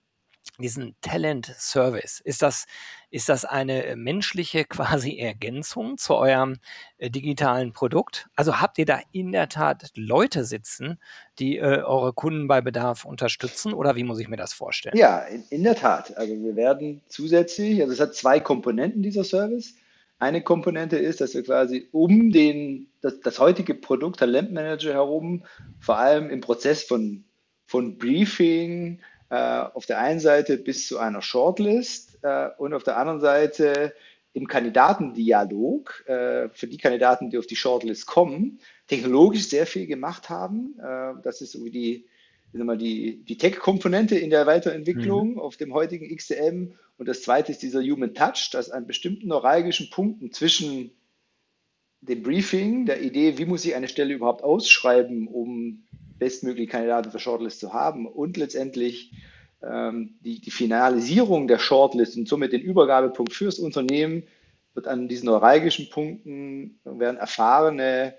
diesen 0.61 0.95
Talent 1.01 1.47
Service. 1.59 2.21
Ist 2.21 2.43
das, 2.43 2.67
ist 3.11 3.29
das 3.29 3.45
eine 3.45 3.85
äh, 3.85 3.97
menschliche 3.97 4.65
quasi 4.69 5.19
Ergänzung 5.19 5.99
zu 5.99 6.15
eurem 6.15 6.57
äh, 6.99 7.11
digitalen 7.11 7.73
Produkt? 7.73 8.29
Also 8.37 8.61
habt 8.61 8.79
ihr 8.79 8.87
da 8.87 9.01
in 9.13 9.33
der 9.33 9.49
Tat 9.49 9.91
Leute 9.95 10.45
sitzen, 10.45 10.99
die 11.39 11.59
äh, 11.59 11.83
eure 11.83 12.13
Kunden 12.13 12.47
bei 12.49 12.61
Bedarf 12.61 13.05
unterstützen 13.05 13.73
oder 13.73 13.97
wie 13.97 14.05
muss 14.05 14.21
ich 14.21 14.29
mir 14.29 14.37
das 14.37 14.53
vorstellen? 14.53 14.97
Ja, 14.97 15.21
in, 15.21 15.45
in 15.51 15.65
der 15.65 15.77
Tat. 15.77 16.17
Also 16.17 16.35
wir 16.35 16.57
werden 16.57 17.03
zusätzlich, 17.09 17.81
also 17.81 17.93
es 17.93 18.01
hat 18.01 18.15
zwei 18.15 18.41
Komponenten 18.41 19.03
dieser 19.03 19.25
Service. 19.25 19.75
Eine 20.19 20.43
Komponente 20.43 20.99
ist, 20.99 21.23
dass 21.23 21.33
wir 21.33 21.43
quasi 21.43 21.89
um 21.93 22.31
den, 22.31 22.89
das, 23.01 23.21
das 23.21 23.39
heutige 23.39 23.75
Produkt 23.75 24.19
Talentmanager 24.19 24.93
herum, 24.93 25.45
vor 25.79 25.97
allem 25.97 26.29
im 26.29 26.43
Prozess 26.43 26.83
von, 26.83 27.25
von 27.65 27.97
Briefing, 27.97 29.01
auf 29.35 29.87
der 29.87 29.99
einen 30.01 30.21
Seite 30.21 30.59
bis 30.59 30.89
zu 30.89 30.99
einer 30.99 31.23
Shortlist 31.23 32.19
äh, 32.23 32.49
und 32.59 32.75
auf 32.75 32.83
der 32.83 32.97
anderen 32.97 33.21
Seite 33.21 33.95
im 34.33 34.47
Kandidatendialog 34.47 36.05
äh, 36.07 36.49
für 36.51 36.67
die 36.67 36.79
Kandidaten, 36.79 37.31
die 37.31 37.39
auf 37.39 37.47
die 37.47 37.57
Shortlist 37.57 38.07
kommen, 38.07 38.61
technologisch 38.87 39.49
sehr 39.49 39.67
viel 39.67 39.87
gemacht 39.87 40.31
haben. 40.31 40.75
das 41.23 41.43
ist 41.43 41.55
irgendwie 41.55 41.71
die, 41.71 42.09
die, 42.53 43.25
die 43.25 43.37
Tech-Komponente 43.37 44.19
in 44.19 44.31
der 44.31 44.47
Weiterentwicklung 44.47 45.35
mhm. 45.35 45.39
auf 45.39 45.57
dem 45.57 45.73
heutigen 45.73 46.15
XDM. 46.15 46.73
Und 46.99 47.09
das 47.09 47.23
zweite 47.23 47.53
ist 47.53 47.63
dieser 47.63 47.83
Human 47.83 48.15
Touch, 48.15 48.51
dass 48.51 48.69
an 48.69 48.89
bestimmten 48.89 49.29
neuralgischen 49.29 49.91
Punkten 49.91 50.33
zwischen 50.33 50.91
dem 52.01 52.23
Briefing, 52.23 52.87
der 52.87 53.03
Idee, 53.03 53.39
wie 53.39 53.45
muss 53.45 53.65
ich 53.65 53.75
eine 53.75 53.89
Stelle 53.89 54.15
überhaupt 54.15 54.43
ausschreiben, 54.43 55.29
um 55.29 55.85
bestmögliche 56.21 56.71
Kandidaten 56.71 57.11
für 57.11 57.19
Shortlist 57.19 57.59
zu 57.59 57.73
haben 57.73 58.07
und 58.07 58.37
letztendlich 58.37 59.13
ähm, 59.63 60.15
die, 60.21 60.41
die 60.41 60.53
Finalisierung 60.53 61.49
der 61.49 61.59
Shortlist 61.59 62.17
und 62.17 62.29
somit 62.29 62.53
den 62.53 62.63
Übergabepunkt 62.63 63.33
fürs 63.33 63.59
Unternehmen 63.59 64.23
wird 64.75 64.87
an 64.87 65.09
diesen 65.09 65.27
neuralgischen 65.27 65.91
Punkten 65.91 66.79
werden 66.85 67.17
erfahrene 67.17 68.15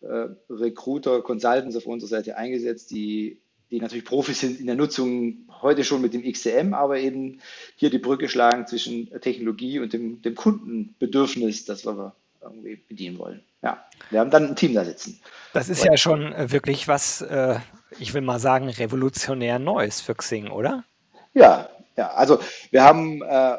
äh, 0.00 0.26
Recruiter, 0.50 1.22
Consultants 1.22 1.76
auf 1.76 1.86
unserer 1.86 2.08
Seite 2.08 2.36
eingesetzt, 2.36 2.90
die 2.90 3.40
die 3.70 3.80
natürlich 3.80 4.04
Profis 4.04 4.40
sind 4.40 4.60
in 4.60 4.66
der 4.66 4.76
Nutzung 4.76 5.48
heute 5.62 5.82
schon 5.82 6.00
mit 6.00 6.14
dem 6.14 6.22
XCM, 6.22 6.74
aber 6.74 6.98
eben 6.98 7.40
hier 7.74 7.90
die 7.90 7.98
Brücke 7.98 8.28
schlagen 8.28 8.66
zwischen 8.68 9.10
Technologie 9.20 9.80
und 9.80 9.92
dem, 9.92 10.22
dem 10.22 10.34
Kundenbedürfnis, 10.36 11.64
das 11.64 11.84
wir 11.84 12.14
irgendwie 12.44 12.76
bedienen 12.76 13.18
wollen. 13.18 13.42
Ja, 13.62 13.84
wir 14.10 14.20
haben 14.20 14.30
dann 14.30 14.48
ein 14.48 14.56
Team 14.56 14.74
da 14.74 14.84
sitzen. 14.84 15.20
Das 15.52 15.68
ist 15.68 15.84
ja 15.84 15.96
schon 15.96 16.32
äh, 16.32 16.52
wirklich 16.52 16.86
was, 16.86 17.22
äh, 17.22 17.58
ich 17.98 18.14
will 18.14 18.20
mal 18.22 18.38
sagen, 18.38 18.68
revolutionär 18.68 19.58
Neues 19.58 20.00
für 20.00 20.14
Xing, 20.14 20.48
oder? 20.48 20.84
Ja, 21.32 21.68
ja. 21.96 22.10
Also 22.12 22.40
wir 22.70 22.84
haben, 22.84 23.22
äh, 23.22 23.58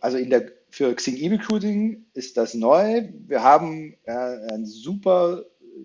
also 0.00 0.18
in 0.18 0.30
der 0.30 0.52
für 0.70 0.94
Xing 0.94 1.16
E-Recruiting 1.16 2.04
ist 2.12 2.36
das 2.36 2.52
neu. 2.52 3.08
Wir 3.26 3.42
haben 3.42 3.94
äh, 4.04 4.12
ein 4.52 4.66
super, 4.66 5.44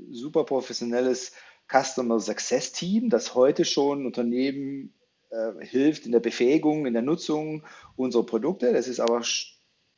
super 0.10 0.44
professionelles 0.44 1.32
Customer 1.72 2.20
Success 2.20 2.74
Team, 2.74 3.10
das 3.10 3.34
heute 3.34 3.64
schon 3.64 4.06
Unternehmen 4.06 4.94
äh, 5.30 5.66
hilft 5.66 6.06
in 6.06 6.12
der 6.12 6.20
Befähigung, 6.20 6.86
in 6.86 6.94
der 6.94 7.02
Nutzung 7.02 7.64
unserer 7.96 8.26
Produkte. 8.26 8.74
Das 8.74 8.90
ist 8.90 9.00
aber 9.00 9.22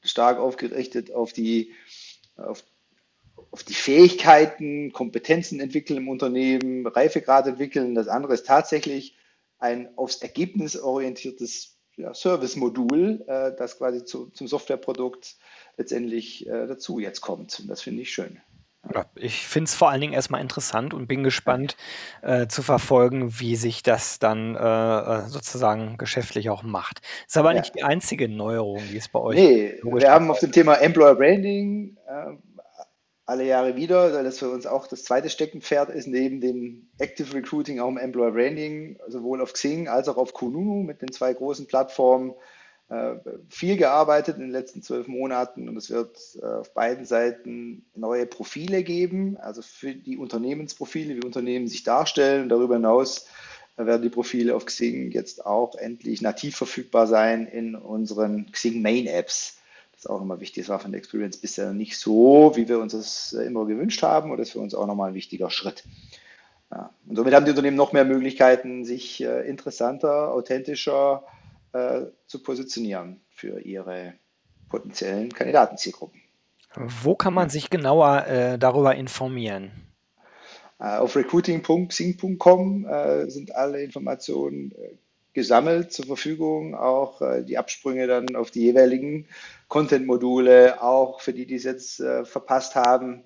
stark 0.04 0.38
aufgerichtet 0.38 1.12
auf 1.12 1.34
die, 1.34 1.72
auf, 2.38 2.64
auf 3.52 3.64
die 3.64 3.74
Fähigkeiten, 3.74 4.92
Kompetenzen 4.92 5.60
entwickeln 5.60 5.98
im 5.98 6.10
Unternehmen, 6.10 6.86
Reifegrad 6.86 7.48
entwickeln. 7.48 7.96
Das 7.96 8.08
andere 8.08 8.34
ist 8.34 8.48
tatsächlich 8.48 9.16
ein 9.60 9.98
aufs 9.98 10.22
Ergebnis 10.22 10.78
orientiertes 10.78 11.78
ja, 11.96 12.14
Service-Modul, 12.14 13.24
äh, 13.28 13.56
das 13.56 13.78
quasi 13.78 14.04
zu, 14.04 14.30
zum 14.32 14.48
Softwareprodukt 14.48 15.38
letztendlich 15.78 16.48
äh, 16.48 16.68
dazu 16.68 17.00
jetzt 17.00 17.22
kommt. 17.22 17.60
Und 17.60 17.68
das 17.68 17.82
finde 17.82 18.02
ich 18.02 18.12
schön. 18.12 18.42
Ich 19.16 19.48
finde 19.48 19.70
es 19.70 19.76
vor 19.76 19.90
allen 19.90 20.02
Dingen 20.02 20.14
erstmal 20.14 20.42
interessant 20.42 20.94
und 20.94 21.08
bin 21.08 21.24
gespannt 21.24 21.78
äh, 22.22 22.48
zu 22.48 22.62
verfolgen, 22.62 23.40
wie 23.40 23.56
sich 23.56 23.82
das 23.82 24.20
dann 24.20 24.56
äh, 24.56 24.60
äh 24.60 25.28
sozusagen 25.28 25.98
geschäftlich 25.98 26.50
auch 26.50 26.64
macht. 26.64 27.02
Ist 27.26 27.38
aber 27.38 27.54
ja. 27.54 27.62
nicht 27.62 27.76
die 27.76 27.84
einzige 27.84 28.28
Neuerung, 28.28 28.82
die 28.92 28.98
es 28.98 29.08
bei 29.08 29.20
euch 29.20 29.36
Nee, 29.38 29.80
wir 29.84 30.12
haben 30.12 30.30
auf 30.30 30.40
dem 30.40 30.52
Thema 30.52 30.76
Employer 30.76 31.16
Branding 31.16 31.98
äh, 32.08 32.36
alle 33.26 33.46
Jahre 33.46 33.76
wieder, 33.78 34.14
weil 34.14 34.26
das 34.26 34.40
für 34.40 34.50
uns 34.50 34.66
auch 34.66 34.88
das 34.88 35.06
zweite 35.06 35.30
Steckenpferd 35.30 35.90
ist, 35.90 36.08
neben 36.08 36.42
dem 36.42 36.90
Active 37.00 37.34
Recruiting 37.34 37.80
auch 37.80 37.88
im 37.88 37.98
Employer 37.98 38.32
Branding, 38.32 39.00
sowohl 39.08 39.42
auf 39.42 39.54
Xing 39.54 39.88
als 39.88 40.10
auch 40.10 40.18
auf 40.18 40.34
Kununu 40.34 40.84
mit 40.84 41.02
den 41.02 41.12
zwei 41.12 41.34
großen 41.34 41.68
Plattformen 41.68 42.34
viel 43.50 43.78
gearbeitet 43.78 44.36
in 44.36 44.44
den 44.44 44.52
letzten 44.52 44.82
zwölf 44.82 45.08
Monaten 45.08 45.70
und 45.70 45.78
es 45.78 45.90
wird 45.90 46.18
äh, 46.42 46.46
auf 46.46 46.74
beiden 46.74 47.06
Seiten 47.06 47.86
neue 47.96 48.26
Profile 48.26 48.84
geben, 48.84 49.38
also 49.38 49.62
für 49.62 49.96
die 49.96 50.18
Unternehmensprofile, 50.18 51.16
wie 51.16 51.26
Unternehmen 51.26 51.68
sich 51.68 51.84
darstellen. 51.84 52.50
Darüber 52.50 52.76
hinaus 52.76 53.28
äh, 53.78 53.86
werden 53.86 54.04
die 54.04 54.10
Profile 54.10 54.56
auf 54.56 54.66
Xing 54.66 55.12
jetzt 55.12 55.46
auch 55.46 55.76
endlich 55.76 56.22
nativ 56.22 56.56
verfügbar 56.56 57.08
sein 57.08 57.48
in 57.48 57.76
unseren 57.76 58.52
Xing 58.52 58.82
Main 58.82 59.08
Apps. 59.08 59.58
Das 59.94 60.02
ist 60.02 60.10
auch 60.10 60.22
immer 60.22 60.40
wichtig. 60.40 60.64
Das 60.64 60.70
war 60.70 60.80
von 60.80 60.92
der 60.92 61.00
Experience 61.00 61.38
bisher 61.38 61.74
nicht 61.74 61.98
so, 61.98 62.52
wie 62.56 62.68
wir 62.68 62.80
uns 62.80 62.92
das 62.92 63.34
immer 63.34 63.66
gewünscht 63.66 64.04
haben 64.04 64.30
und 64.30 64.38
das 64.38 64.50
ist 64.50 64.54
für 64.54 64.60
uns 64.60 64.76
auch 64.76 64.86
nochmal 64.86 65.10
ein 65.10 65.16
wichtiger 65.16 65.50
Schritt. 65.50 65.84
Ja. 66.70 66.92
Und 67.08 67.16
somit 67.16 67.34
haben 67.34 67.46
die 67.46 67.52
Unternehmen 67.52 67.78
noch 67.78 67.94
mehr 67.94 68.06
Möglichkeiten, 68.06 68.84
sich 68.84 69.22
interessanter, 69.22 70.32
authentischer, 70.32 71.24
äh, 71.74 72.06
zu 72.28 72.42
positionieren 72.42 73.22
für 73.30 73.60
ihre 73.60 74.14
potenziellen 74.70 75.32
Kandidatenzielgruppen. 75.32 76.22
Wo 76.76 77.16
kann 77.16 77.34
man 77.34 77.50
sich 77.50 77.70
genauer 77.70 78.26
äh, 78.28 78.58
darüber 78.58 78.96
informieren? 78.96 79.72
Äh, 80.80 80.98
auf 80.98 81.16
recruiting.sing.com 81.16 82.86
äh, 82.86 83.30
sind 83.30 83.56
alle 83.56 83.84
Informationen 83.84 84.72
äh, 84.72 84.96
gesammelt 85.34 85.92
zur 85.92 86.06
Verfügung, 86.06 86.76
auch 86.76 87.22
äh, 87.22 87.44
die 87.44 87.58
Absprünge 87.58 88.08
dann 88.08 88.36
auf 88.36 88.52
die 88.52 88.62
jeweiligen 88.62 89.28
Content-Module, 89.68 90.82
auch 90.82 91.22
für 91.22 91.34
die, 91.34 91.46
die 91.48 91.56
es 91.56 91.64
jetzt 91.64 91.96
verpasst 92.26 92.76
haben. 92.76 93.24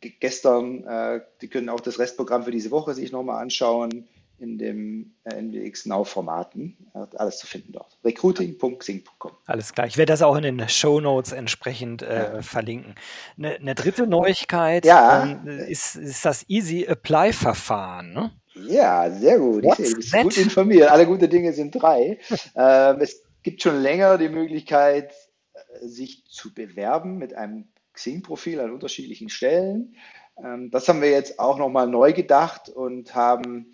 gestern, 0.00 1.20
die 1.42 1.48
können 1.48 1.68
auch 1.68 1.80
das 1.80 1.98
Restprogramm 1.98 2.44
für 2.44 2.52
diese 2.52 2.70
Woche 2.70 2.94
sich 2.94 3.12
nochmal 3.12 3.42
anschauen 3.42 4.08
in 4.38 4.58
dem 4.58 5.14
äh, 5.24 5.40
NWX 5.40 5.86
Now-Formaten. 5.86 6.76
Alles 7.16 7.38
zu 7.38 7.46
finden 7.46 7.72
dort. 7.72 7.98
Recruiting.sing.com. 8.04 9.32
Alles 9.46 9.72
klar. 9.72 9.86
Ich 9.86 9.96
werde 9.96 10.12
das 10.12 10.22
auch 10.22 10.36
in 10.36 10.42
den 10.42 10.68
Show 10.68 11.00
Notes 11.00 11.32
entsprechend 11.32 12.02
äh, 12.02 12.42
verlinken. 12.42 12.94
Eine, 13.38 13.56
eine, 13.56 13.74
dritte 13.74 14.06
Neuigkeit 14.06 14.84
ja. 14.84 15.24
ähm, 15.24 15.46
ist, 15.46 15.96
ist, 15.96 16.24
das 16.24 16.44
Easy 16.48 16.84
Apply-Verfahren. 16.84 18.12
Ne? 18.12 18.30
Ja, 18.68 19.10
sehr 19.10 19.38
gut. 19.38 19.64
What's 19.64 19.80
ich 19.80 19.94
bist 19.94 20.12
gut 20.12 20.36
informiert. 20.36 20.90
Alle 20.90 21.06
gute 21.06 21.28
Dinge 21.28 21.52
sind 21.52 21.72
drei. 21.72 22.18
ähm, 22.56 23.00
es 23.00 23.22
gibt 23.42 23.62
schon 23.62 23.80
länger 23.80 24.18
die 24.18 24.28
Möglichkeit, 24.28 25.12
äh, 25.54 25.86
sich 25.86 26.24
zu 26.28 26.52
bewerben 26.54 27.18
mit 27.18 27.34
einem 27.34 27.68
Xing-Profil 27.92 28.60
an 28.60 28.72
unterschiedlichen 28.72 29.28
Stellen. 29.28 29.96
Ähm, 30.42 30.70
das 30.70 30.88
haben 30.88 31.02
wir 31.02 31.10
jetzt 31.10 31.38
auch 31.38 31.58
nochmal 31.58 31.86
neu 31.86 32.12
gedacht 32.12 32.68
und 32.68 33.14
haben 33.14 33.72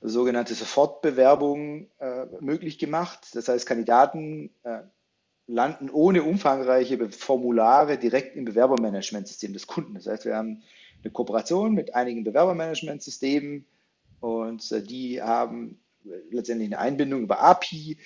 sogenannte 0.00 0.54
Sofortbewerbung 0.54 1.88
äh, 1.98 2.26
möglich 2.40 2.78
gemacht. 2.78 3.28
Das 3.34 3.48
heißt, 3.48 3.66
Kandidaten 3.66 4.50
äh, 4.62 4.82
landen 5.46 5.90
ohne 5.90 6.22
umfangreiche 6.22 7.10
Formulare 7.10 7.98
direkt 7.98 8.36
im 8.36 8.44
Bewerbermanagementsystem 8.44 9.52
des 9.52 9.66
Kunden. 9.66 9.94
Das 9.94 10.06
heißt, 10.06 10.24
wir 10.24 10.36
haben 10.36 10.62
eine 11.02 11.12
Kooperation 11.12 11.74
mit 11.74 11.94
einigen 11.94 12.24
Bewerbermanagementsystemen 12.24 13.66
und 14.20 14.70
äh, 14.72 14.82
die 14.82 15.22
haben 15.22 15.80
letztendlich 16.30 16.68
eine 16.68 16.78
Einbindung 16.78 17.22
über 17.22 17.40
API 17.40 17.98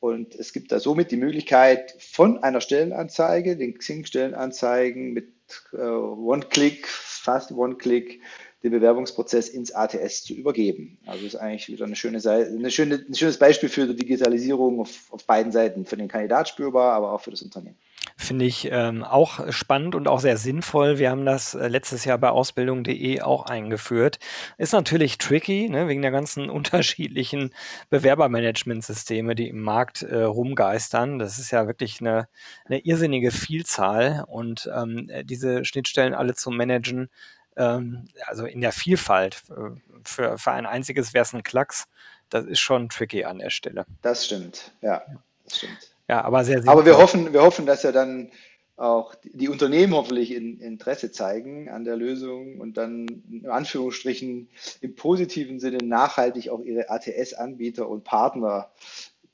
und 0.00 0.34
es 0.34 0.52
gibt 0.52 0.72
da 0.72 0.80
somit 0.80 1.10
die 1.10 1.16
Möglichkeit 1.16 1.96
von 1.98 2.42
einer 2.42 2.60
Stellenanzeige, 2.60 3.56
den 3.56 3.78
Xing-Stellenanzeigen 3.78 5.12
mit 5.12 5.32
äh, 5.72 5.76
One-Click, 5.76 6.86
fast 6.86 7.52
One-Click 7.52 8.20
den 8.62 8.72
Bewerbungsprozess 8.72 9.48
ins 9.48 9.72
ATS 9.72 10.24
zu 10.24 10.34
übergeben. 10.34 10.98
Also 11.06 11.26
ist 11.26 11.36
eigentlich 11.36 11.68
wieder 11.68 11.84
eine 11.84 11.96
schöne, 11.96 12.18
eine 12.26 12.70
schöne, 12.70 13.04
ein 13.08 13.14
schönes 13.14 13.38
Beispiel 13.38 13.68
für 13.68 13.86
die 13.86 13.96
Digitalisierung 13.96 14.80
auf, 14.80 15.12
auf 15.12 15.24
beiden 15.24 15.52
Seiten, 15.52 15.84
für 15.84 15.96
den 15.96 16.08
Kandidat 16.08 16.48
spürbar, 16.48 16.94
aber 16.94 17.12
auch 17.12 17.20
für 17.20 17.30
das 17.30 17.42
Unternehmen. 17.42 17.76
Finde 18.16 18.44
ich 18.46 18.68
ähm, 18.70 19.04
auch 19.04 19.52
spannend 19.52 19.94
und 19.94 20.08
auch 20.08 20.20
sehr 20.20 20.38
sinnvoll. 20.38 20.98
Wir 20.98 21.10
haben 21.10 21.26
das 21.26 21.54
äh, 21.54 21.68
letztes 21.68 22.04
Jahr 22.04 22.16
bei 22.18 22.30
Ausbildung.de 22.30 23.20
auch 23.20 23.44
eingeführt. 23.44 24.18
Ist 24.56 24.72
natürlich 24.72 25.18
tricky, 25.18 25.68
ne, 25.68 25.86
wegen 25.86 26.02
der 26.02 26.12
ganzen 26.12 26.48
unterschiedlichen 26.56 27.50
Bewerbermanagementsysteme, 27.90 29.34
die 29.34 29.48
im 29.48 29.60
Markt 29.60 30.02
äh, 30.02 30.22
rumgeistern. 30.22 31.18
Das 31.18 31.38
ist 31.38 31.50
ja 31.50 31.66
wirklich 31.66 32.00
eine, 32.00 32.28
eine 32.64 32.78
irrsinnige 32.78 33.30
Vielzahl 33.30 34.24
und 34.26 34.70
ähm, 34.74 35.10
diese 35.24 35.64
Schnittstellen 35.64 36.14
alle 36.14 36.34
zu 36.34 36.50
managen, 36.50 37.10
ähm, 37.56 38.08
also 38.26 38.46
in 38.46 38.60
der 38.60 38.72
Vielfalt. 38.72 39.42
Äh, 39.50 39.80
für, 40.04 40.38
für 40.38 40.52
ein 40.52 40.66
einziges 40.66 41.14
wäre 41.14 41.22
es 41.22 41.32
ein 41.32 41.42
Klacks. 41.42 41.86
Das 42.30 42.44
ist 42.44 42.60
schon 42.60 42.88
tricky 42.88 43.24
an 43.24 43.38
der 43.38 43.50
Stelle. 43.50 43.86
Das 44.02 44.26
stimmt, 44.26 44.72
ja. 44.82 45.02
Das 45.44 45.58
stimmt. 45.58 45.96
Ja, 46.08 46.22
aber 46.22 46.44
sehr, 46.44 46.62
sehr. 46.62 46.70
Aber 46.70 46.86
wir 46.86 46.98
hoffen, 46.98 47.32
wir 47.32 47.42
hoffen, 47.42 47.66
dass 47.66 47.82
ja 47.82 47.92
dann 47.92 48.30
auch 48.76 49.14
die 49.24 49.48
Unternehmen 49.48 49.94
hoffentlich 49.94 50.32
in, 50.32 50.60
Interesse 50.60 51.10
zeigen 51.10 51.70
an 51.70 51.84
der 51.84 51.96
Lösung 51.96 52.60
und 52.60 52.76
dann 52.76 53.06
in 53.30 53.46
Anführungsstrichen 53.48 54.50
im 54.82 54.94
positiven 54.94 55.60
Sinne 55.60 55.78
nachhaltig 55.78 56.50
auch 56.50 56.60
ihre 56.60 56.90
ATS-Anbieter 56.90 57.88
und 57.88 58.04
Partner 58.04 58.70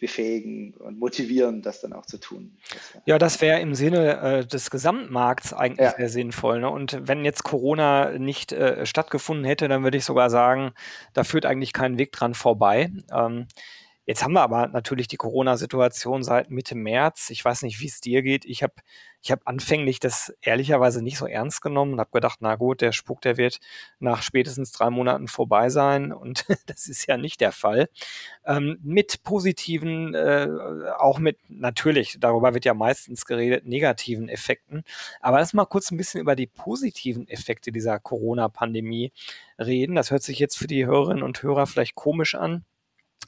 befähigen 0.02 0.74
und 0.74 0.98
motivieren, 0.98 1.62
das 1.62 1.80
dann 1.80 1.92
auch 1.92 2.04
zu 2.06 2.18
tun. 2.18 2.58
Ja, 3.06 3.18
das 3.18 3.40
wäre 3.40 3.60
im 3.60 3.76
Sinne 3.76 4.20
äh, 4.20 4.44
des 4.44 4.68
Gesamtmarkts 4.68 5.52
eigentlich 5.52 5.90
ja. 5.90 5.96
sehr 5.96 6.08
sinnvoll. 6.08 6.58
Ne? 6.58 6.68
Und 6.68 6.98
wenn 7.06 7.24
jetzt 7.24 7.44
Corona 7.44 8.18
nicht 8.18 8.50
äh, 8.50 8.84
stattgefunden 8.84 9.44
hätte, 9.44 9.68
dann 9.68 9.84
würde 9.84 9.98
ich 9.98 10.04
sogar 10.04 10.28
sagen, 10.28 10.72
da 11.12 11.22
führt 11.22 11.46
eigentlich 11.46 11.72
kein 11.72 11.98
Weg 11.98 12.10
dran 12.10 12.34
vorbei. 12.34 12.90
Ähm, 13.12 13.46
Jetzt 14.04 14.24
haben 14.24 14.32
wir 14.32 14.42
aber 14.42 14.66
natürlich 14.66 15.06
die 15.06 15.16
Corona-Situation 15.16 16.24
seit 16.24 16.50
Mitte 16.50 16.74
März. 16.74 17.30
Ich 17.30 17.44
weiß 17.44 17.62
nicht, 17.62 17.80
wie 17.80 17.86
es 17.86 18.00
dir 18.00 18.22
geht. 18.22 18.44
Ich 18.44 18.64
habe 18.64 18.74
ich 19.22 19.30
hab 19.30 19.46
anfänglich 19.46 20.00
das 20.00 20.34
ehrlicherweise 20.40 21.02
nicht 21.02 21.16
so 21.16 21.26
ernst 21.26 21.62
genommen 21.62 21.92
und 21.92 22.00
habe 22.00 22.10
gedacht, 22.10 22.38
na 22.40 22.56
gut, 22.56 22.80
der 22.80 22.90
Spuk, 22.90 23.20
der 23.20 23.36
wird 23.36 23.60
nach 24.00 24.22
spätestens 24.22 24.72
drei 24.72 24.90
Monaten 24.90 25.28
vorbei 25.28 25.68
sein. 25.68 26.12
Und 26.12 26.46
das 26.66 26.88
ist 26.88 27.06
ja 27.06 27.16
nicht 27.16 27.40
der 27.40 27.52
Fall. 27.52 27.88
Ähm, 28.44 28.80
mit 28.82 29.22
positiven, 29.22 30.14
äh, 30.14 30.48
auch 30.98 31.20
mit 31.20 31.38
natürlich, 31.48 32.16
darüber 32.18 32.54
wird 32.54 32.64
ja 32.64 32.74
meistens 32.74 33.24
geredet, 33.24 33.64
negativen 33.66 34.28
Effekten. 34.28 34.82
Aber 35.20 35.38
lass 35.38 35.52
mal 35.52 35.66
kurz 35.66 35.92
ein 35.92 35.96
bisschen 35.96 36.20
über 36.20 36.34
die 36.34 36.48
positiven 36.48 37.28
Effekte 37.28 37.70
dieser 37.70 38.00
Corona-Pandemie 38.00 39.12
reden. 39.60 39.94
Das 39.94 40.10
hört 40.10 40.24
sich 40.24 40.40
jetzt 40.40 40.58
für 40.58 40.66
die 40.66 40.86
Hörerinnen 40.86 41.22
und 41.22 41.40
Hörer 41.40 41.68
vielleicht 41.68 41.94
komisch 41.94 42.34
an. 42.34 42.64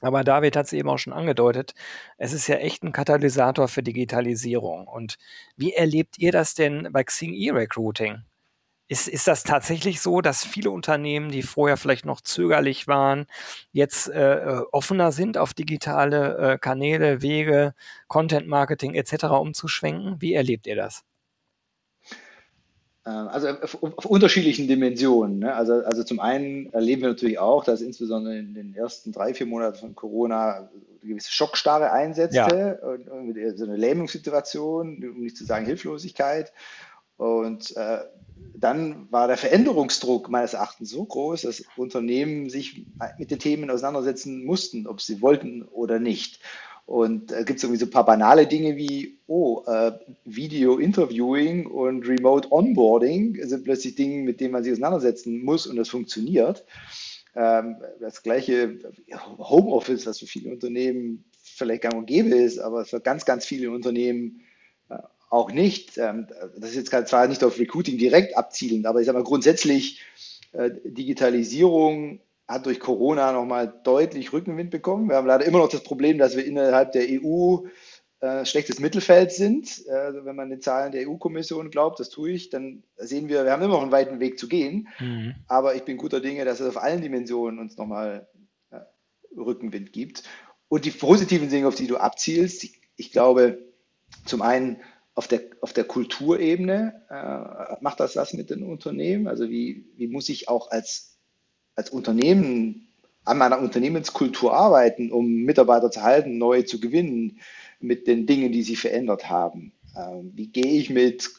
Aber 0.01 0.23
David 0.23 0.55
hat 0.55 0.65
es 0.67 0.73
eben 0.73 0.89
auch 0.89 0.97
schon 0.97 1.13
angedeutet, 1.13 1.73
es 2.17 2.33
ist 2.33 2.47
ja 2.47 2.57
echt 2.57 2.83
ein 2.83 2.91
Katalysator 2.91 3.67
für 3.67 3.83
Digitalisierung. 3.83 4.87
Und 4.87 5.17
wie 5.57 5.73
erlebt 5.73 6.17
ihr 6.19 6.31
das 6.31 6.53
denn 6.53 6.89
bei 6.91 7.03
Xing 7.03 7.33
E-Recruiting? 7.33 8.23
ist, 8.87 9.07
ist 9.07 9.27
das 9.27 9.43
tatsächlich 9.43 10.01
so, 10.01 10.21
dass 10.21 10.45
viele 10.45 10.69
Unternehmen, 10.69 11.31
die 11.31 11.41
vorher 11.41 11.77
vielleicht 11.77 12.05
noch 12.05 12.21
zögerlich 12.21 12.87
waren, 12.87 13.25
jetzt 13.71 14.09
äh, 14.09 14.35
äh 14.35 14.63
offener 14.71 15.11
sind, 15.11 15.37
auf 15.37 15.53
digitale 15.53 16.37
äh, 16.53 16.57
Kanäle, 16.59 17.21
Wege, 17.21 17.73
Content 18.07 18.47
Marketing 18.47 18.93
etc. 18.93 19.25
umzuschwenken? 19.25 20.21
Wie 20.21 20.33
erlebt 20.33 20.67
ihr 20.67 20.75
das? 20.75 21.03
Äh, 23.05 23.09
also 23.09 23.49
auf, 23.49 23.83
auf 23.83 24.05
unterschiedlichen 24.05 24.67
Dimensionen. 24.67 25.39
Ne? 25.39 25.53
Also, 25.53 25.73
also 25.73 26.03
zum 26.03 26.19
einen 26.19 26.71
erleben 26.73 27.03
wir 27.03 27.09
natürlich 27.09 27.39
auch, 27.39 27.63
dass 27.63 27.81
insbesondere 27.81 28.37
in 28.37 28.53
den 28.53 28.75
ersten 28.75 29.11
drei, 29.11 29.33
vier 29.33 29.45
Monaten 29.45 29.77
von 29.77 29.95
Corona 29.95 30.55
eine 30.55 30.69
gewisse 31.03 31.31
Schockstarre 31.31 31.91
einsetzte, 31.91 32.79
ja. 32.81 32.87
und, 32.87 33.07
und 33.07 33.57
so 33.57 33.65
eine 33.65 33.77
Lähmungssituation, 33.77 35.03
um 35.03 35.21
nicht 35.21 35.37
zu 35.37 35.45
sagen 35.45 35.65
Hilflosigkeit. 35.65 36.51
Und 37.17 37.77
äh, 37.77 37.99
dann 38.55 39.09
war 39.11 39.27
der 39.27 39.37
Veränderungsdruck 39.37 40.29
meines 40.29 40.53
Erachtens 40.53 40.89
so 40.89 41.05
groß, 41.05 41.43
dass 41.43 41.63
Unternehmen 41.77 42.49
sich 42.49 42.85
mit 43.17 43.31
den 43.31 43.39
Themen 43.39 43.69
auseinandersetzen 43.69 44.43
mussten, 44.43 44.87
ob 44.87 45.01
sie 45.01 45.21
wollten 45.21 45.63
oder 45.63 45.99
nicht. 45.99 46.39
Und 46.85 47.31
äh, 47.31 47.43
gibt 47.43 47.57
es 47.57 47.63
irgendwie 47.63 47.79
so 47.79 47.87
ein 47.87 47.91
paar 47.91 48.05
banale 48.05 48.45
Dinge 48.45 48.75
wie, 48.77 49.17
oh, 49.25 49.63
äh, 49.65 49.91
Video-Interviewing 50.25 51.65
und 51.65 52.07
Remote 52.07 52.51
Onboarding 52.51 53.39
sind 53.43 53.63
plötzlich 53.63 53.95
Dinge, 53.95 54.23
mit 54.23 54.39
denen 54.39 54.51
man 54.51 54.63
sich 54.63 54.73
auseinandersetzen 54.73 55.43
muss 55.43 55.65
und 55.65 55.77
das 55.77 55.89
funktioniert. 55.89 56.63
Ähm, 57.35 57.77
das 57.99 58.21
gleiche 58.21 58.77
Homeoffice, 59.39 60.05
was 60.05 60.19
für 60.19 60.27
viele 60.27 60.51
Unternehmen 60.51 61.25
vielleicht 61.41 61.81
gang 61.81 61.95
und 61.95 62.05
gäbe 62.05 62.35
ist, 62.35 62.59
aber 62.59 62.85
für 62.85 63.01
ganz, 63.01 63.25
ganz 63.25 63.45
viele 63.45 63.71
Unternehmen 63.71 64.41
äh, 64.89 64.97
auch 65.31 65.51
nicht. 65.51 65.97
Ähm, 65.97 66.27
das 66.55 66.75
ist 66.75 66.91
jetzt 66.91 67.09
zwar 67.09 67.27
nicht 67.27 67.43
auf 67.43 67.57
Recruiting 67.57 67.97
direkt 67.97 68.37
abzielend, 68.37 68.85
aber 68.85 68.99
ich 68.99 69.07
sage 69.07 69.17
mal 69.17 69.23
grundsätzlich 69.23 70.01
äh, 70.51 70.69
Digitalisierung 70.83 72.19
hat 72.47 72.65
durch 72.65 72.79
Corona 72.79 73.31
nochmal 73.31 73.73
deutlich 73.83 74.33
Rückenwind 74.33 74.69
bekommen. 74.69 75.09
Wir 75.09 75.15
haben 75.15 75.27
leider 75.27 75.45
immer 75.45 75.59
noch 75.59 75.69
das 75.69 75.83
Problem, 75.83 76.17
dass 76.17 76.35
wir 76.35 76.45
innerhalb 76.45 76.91
der 76.91 77.07
EU 77.09 77.65
äh, 78.19 78.45
schlechtes 78.45 78.79
Mittelfeld 78.79 79.31
sind. 79.31 79.85
Äh, 79.87 80.25
wenn 80.25 80.35
man 80.35 80.49
den 80.49 80.61
Zahlen 80.61 80.91
der 80.91 81.07
EU-Kommission 81.09 81.71
glaubt, 81.71 81.99
das 81.99 82.09
tue 82.09 82.31
ich, 82.31 82.49
dann 82.49 82.83
sehen 82.97 83.29
wir, 83.29 83.45
wir 83.45 83.51
haben 83.51 83.63
immer 83.63 83.75
noch 83.75 83.81
einen 83.81 83.91
weiten 83.91 84.19
Weg 84.19 84.39
zu 84.39 84.47
gehen. 84.47 84.87
Mhm. 84.99 85.35
Aber 85.47 85.75
ich 85.75 85.83
bin 85.83 85.97
guter 85.97 86.21
Dinge, 86.21 86.45
dass 86.45 86.59
es 86.59 86.67
auf 86.67 86.81
allen 86.81 87.01
Dimensionen 87.01 87.59
uns 87.59 87.77
nochmal 87.77 88.27
äh, 88.71 88.79
Rückenwind 89.35 89.91
gibt. 89.91 90.23
Und 90.67 90.85
die 90.85 90.91
positiven 90.91 91.49
Dinge, 91.49 91.67
auf 91.67 91.75
die 91.75 91.87
du 91.87 91.97
abzielst, 91.97 92.63
ich, 92.63 92.81
ich 92.95 93.11
glaube, 93.11 93.59
zum 94.25 94.41
einen 94.41 94.81
auf 95.15 95.27
der, 95.27 95.41
auf 95.61 95.73
der 95.73 95.85
Kulturebene 95.85 97.05
äh, 97.09 97.81
macht 97.81 97.99
das 97.99 98.15
was 98.15 98.33
mit 98.33 98.49
den 98.49 98.63
Unternehmen. 98.63 99.27
Also 99.27 99.49
wie, 99.49 99.89
wie 99.95 100.07
muss 100.07 100.29
ich 100.29 100.47
auch 100.47 100.71
als 100.71 101.14
als 101.75 101.89
Unternehmen 101.89 102.87
an 103.25 103.37
meiner 103.37 103.59
Unternehmenskultur 103.59 104.53
arbeiten, 104.53 105.11
um 105.11 105.27
Mitarbeiter 105.43 105.91
zu 105.91 106.03
halten, 106.03 106.37
neue 106.37 106.65
zu 106.65 106.79
gewinnen 106.79 107.39
mit 107.79 108.07
den 108.07 108.25
Dingen, 108.25 108.51
die 108.51 108.63
sich 108.63 108.79
verändert 108.79 109.29
haben? 109.29 109.73
Ähm, 109.97 110.31
wie 110.35 110.47
gehe 110.47 110.79
ich 110.79 110.89
mit, 110.89 111.31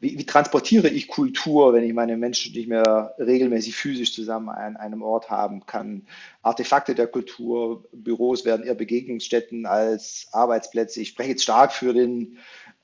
wie, 0.00 0.18
wie, 0.18 0.26
transportiere 0.26 0.88
ich 0.88 1.08
Kultur, 1.08 1.72
wenn 1.72 1.84
ich 1.84 1.92
meine 1.92 2.16
Menschen 2.16 2.52
nicht 2.54 2.68
mehr 2.68 3.14
regelmäßig 3.18 3.76
physisch 3.76 4.14
zusammen 4.14 4.48
an 4.48 4.76
einem 4.76 5.02
Ort 5.02 5.30
haben 5.30 5.64
kann? 5.66 6.06
Artefakte 6.42 6.94
der 6.94 7.06
Kultur, 7.06 7.84
Büros 7.92 8.44
werden 8.44 8.66
eher 8.66 8.74
Begegnungsstätten 8.74 9.66
als 9.66 10.28
Arbeitsplätze. 10.32 11.00
Ich 11.00 11.08
spreche 11.10 11.30
jetzt 11.30 11.42
stark 11.42 11.72
für 11.72 11.94
den 11.94 12.38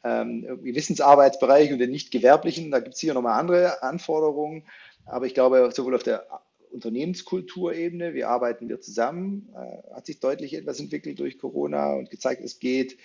ähm, 0.04 0.46
Wissensarbeitsbereich 0.62 1.73
und 1.73 1.78
den 1.78 1.90
nicht 1.90 2.11
gewerblichen. 2.11 2.70
Da 2.70 2.80
gibt 2.80 2.94
es 2.94 3.00
hier 3.00 3.14
nochmal 3.14 3.38
andere 3.38 3.82
Anforderungen. 3.82 4.64
Aber 5.06 5.26
ich 5.26 5.34
glaube, 5.34 5.70
sowohl 5.75 5.94
auf 5.94 6.02
der 6.02 6.26
Unternehmenskulturebene, 6.75 8.14
wie 8.14 8.25
arbeiten 8.25 8.69
wir 8.69 8.81
zusammen, 8.81 9.49
äh, 9.54 9.95
hat 9.95 10.07
sich 10.07 10.21
deutlich 10.21 10.54
etwas 10.54 10.81
entwickelt 10.81 11.19
durch 11.21 11.38
Corona 11.38 11.95
und 11.95 12.11
gezeigt, 12.11 12.43
es 12.45 12.59
geht, 12.59 12.99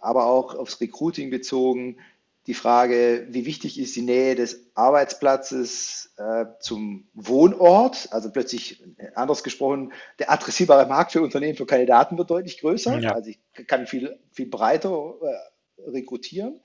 aber 0.00 0.26
auch 0.26 0.54
aufs 0.54 0.80
Recruiting 0.80 1.30
bezogen. 1.30 1.98
Die 2.46 2.54
Frage, 2.54 3.26
wie 3.30 3.44
wichtig 3.44 3.78
ist 3.78 3.94
die 3.94 4.02
Nähe 4.02 4.34
des 4.34 4.70
Arbeitsplatzes 4.74 6.14
äh, 6.16 6.46
zum 6.58 7.06
Wohnort? 7.12 8.08
Also 8.10 8.32
plötzlich, 8.32 8.82
anders 9.14 9.44
gesprochen, 9.44 9.92
der 10.18 10.32
adressierbare 10.32 10.88
Markt 10.88 11.12
für 11.12 11.20
Unternehmen, 11.20 11.56
für 11.56 11.66
Kandidaten 11.66 12.16
wird 12.16 12.30
deutlich 12.30 12.58
größer. 12.58 12.98
Ja. 12.98 13.12
Also 13.12 13.30
ich 13.30 13.38
kann 13.66 13.86
viel, 13.86 14.18
viel 14.32 14.46
breiter 14.46 15.14
äh, 15.22 15.90
rekrutieren. 15.90 16.60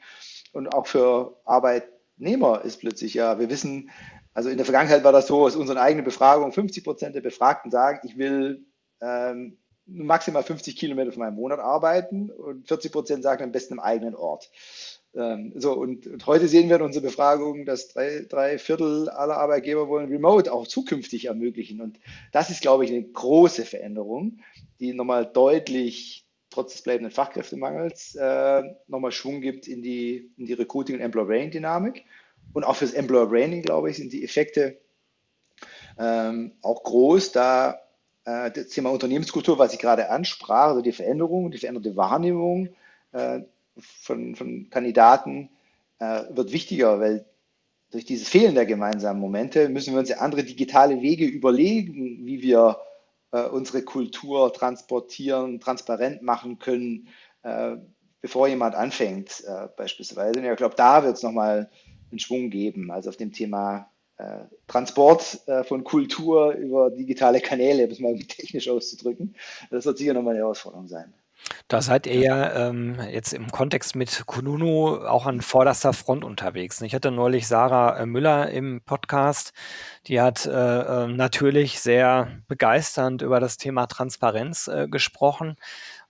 Und 0.54 0.74
auch 0.74 0.88
für 0.88 1.38
Arbeitnehmer 1.44 2.64
ist 2.64 2.80
plötzlich 2.80 3.14
ja, 3.14 3.38
wir 3.38 3.50
wissen, 3.50 3.92
also 4.36 4.50
in 4.50 4.58
der 4.58 4.66
Vergangenheit 4.66 5.04
war 5.06 5.14
das 5.14 5.28
so, 5.28 5.46
aus 5.46 5.56
unseren 5.56 5.78
eigenen 5.78 6.04
Befragungen, 6.04 6.52
50 6.52 6.84
Prozent 6.84 7.16
der 7.16 7.22
Befragten 7.22 7.72
sagen, 7.72 8.02
ich 8.04 8.18
will 8.18 8.66
ähm, 9.02 9.58
maximal 9.86 10.44
50 10.44 10.76
Kilometer 10.76 11.14
von 11.14 11.22
meinem 11.22 11.36
Monat 11.36 11.60
arbeiten 11.60 12.30
und 12.30 12.68
40 12.68 12.92
Prozent 12.92 13.24
sagen 13.24 13.44
am 13.44 13.54
besten 13.54 13.76
im 13.76 13.80
eigenen 13.80 14.14
Ort. 14.14 14.52
Ähm, 15.16 15.54
so, 15.56 15.72
und, 15.72 16.06
und, 16.06 16.26
heute 16.26 16.50
sehen 16.50 16.68
wir 16.68 16.76
in 16.76 16.82
unserer 16.82 17.04
Befragung, 17.04 17.66
dass 17.66 17.88
drei, 17.88 18.26
drei 18.28 18.58
Viertel 18.58 19.08
aller 19.08 19.38
Arbeitgeber 19.38 19.88
wollen 19.88 20.10
Remote 20.10 20.52
auch 20.52 20.68
zukünftig 20.68 21.26
ermöglichen. 21.26 21.80
Und 21.80 21.98
das 22.34 22.50
ist, 22.50 22.62
glaube 22.62 22.84
ich, 22.84 22.92
eine 22.92 23.04
große 23.04 23.64
Veränderung, 23.64 24.40
die 24.82 24.94
nochmal 24.94 25.26
deutlich 25.26 26.28
trotz 26.50 26.74
des 26.74 26.82
bleibenden 26.82 27.12
Fachkräftemangels 27.12 28.16
äh, 28.16 28.64
nochmal 28.88 29.14
Schwung 29.14 29.40
gibt 29.40 29.70
in 29.70 29.82
die, 29.82 30.30
in 30.38 30.46
die 30.46 30.54
Recruiting- 30.54 30.96
und 30.96 31.02
Employer-Brain-Dynamik. 31.02 32.04
Und 32.56 32.64
auch 32.64 32.78
fürs 32.78 32.94
Employer 32.94 33.28
Branding, 33.28 33.64
glaube 33.64 33.90
ich, 33.90 33.98
sind 33.98 34.14
die 34.14 34.24
Effekte 34.24 34.78
ähm, 36.00 36.54
auch 36.62 36.84
groß, 36.84 37.34
da 37.34 37.82
äh, 38.24 38.50
das 38.50 38.70
Thema 38.70 38.92
Unternehmenskultur, 38.92 39.60
was 39.60 39.74
ich 39.74 39.80
gerade 39.80 40.10
ansprach, 40.10 40.70
also 40.70 40.82
die 40.82 40.94
Veränderung, 40.94 41.52
die 41.52 41.58
veränderte 41.58 41.98
Wahrnehmung 41.98 42.70
äh, 43.12 43.42
von, 43.78 44.36
von 44.36 44.70
Kandidaten 44.70 45.50
äh, 46.00 46.24
wird 46.30 46.54
wichtiger, 46.54 47.02
weil 47.02 47.26
durch 47.92 48.06
dieses 48.06 48.30
Fehlen 48.30 48.56
der 48.56 48.66
gemeinsamen 48.66 49.20
Momente 49.20 49.68
müssen 49.68 49.94
wir 49.94 50.00
uns 50.00 50.08
ja 50.08 50.20
andere 50.20 50.46
digitale 50.46 51.02
Wege 51.02 51.26
überlegen, 51.26 52.26
wie 52.26 52.42
wir 52.42 52.80
äh, 53.32 53.44
unsere 53.48 53.82
Kultur 53.82 54.54
transportieren, 54.54 55.60
transparent 55.60 56.22
machen 56.22 56.58
können, 56.58 57.10
äh, 57.44 57.76
bevor 58.22 58.48
jemand 58.48 58.76
anfängt, 58.76 59.44
äh, 59.46 59.68
beispielsweise. 59.76 60.40
Und 60.40 60.46
ich 60.46 60.56
glaube, 60.56 60.76
da 60.76 61.04
wird 61.04 61.18
es 61.18 61.24
nochmal 61.24 61.70
einen 62.12 62.20
Schwung 62.20 62.50
geben. 62.50 62.92
Also 62.92 63.10
auf 63.10 63.18
dem 63.18 63.32
Thema 63.32 63.92
äh, 64.18 64.46
Transport 64.68 65.42
äh, 65.48 65.64
von 65.64 65.84
Kultur 65.84 66.54
über 66.54 66.90
digitale 66.90 67.42
Kanäle, 67.42 67.86
um 67.86 67.92
es 67.92 68.00
mal 68.00 68.18
technisch 68.28 68.70
auszudrücken. 68.70 69.36
Das 69.72 69.86
wird 69.86 69.98
sicher 69.98 70.14
nochmal 70.14 70.34
eine 70.34 70.44
Herausforderung 70.44 70.88
sein. 70.88 71.14
Da 71.68 71.82
seid 71.82 72.08
ihr 72.08 72.20
ja 72.20 72.70
ähm, 72.70 72.98
jetzt 73.12 73.34
im 73.34 73.52
Kontext 73.52 73.96
mit 73.96 74.26
Kununu 74.26 74.98
auch 75.06 75.26
an 75.26 75.42
vorderster 75.42 75.94
Front 75.94 76.24
unterwegs. 76.24 76.82
Ich 76.82 76.96
hatte 76.96 77.12
neulich 77.12 77.48
Sarah 77.48 78.00
äh, 78.00 78.06
Müller 78.06 78.50
im 78.50 78.82
Podcast, 78.82 79.52
die 80.08 80.22
hat 80.22 80.46
äh, 80.46 80.52
ähm, 80.52 81.16
natürlich 81.16 81.80
sehr 81.80 82.40
begeisternd 82.48 83.22
über 83.22 83.40
das 83.40 83.58
Thema 83.58 83.88
Transparenz 83.88 84.68
äh, 84.68 84.88
gesprochen 84.88 85.58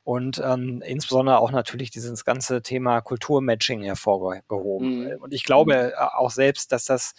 und 0.06 0.40
ähm, 0.46 0.84
insbesondere 0.86 1.40
auch 1.40 1.52
natürlich 1.52 1.90
dieses 1.90 2.24
ganze 2.24 2.62
Thema 2.62 3.02
Kulturmatching 3.02 3.82
hervorgehoben. 3.82 5.00
Mhm. 5.00 5.18
Und 5.20 5.34
ich 5.34 5.44
glaube 5.44 5.74
mhm. 5.74 5.80
äh, 5.80 5.94
auch 5.96 6.30
selbst, 6.30 6.72
dass 6.72 6.86
das 6.86 7.16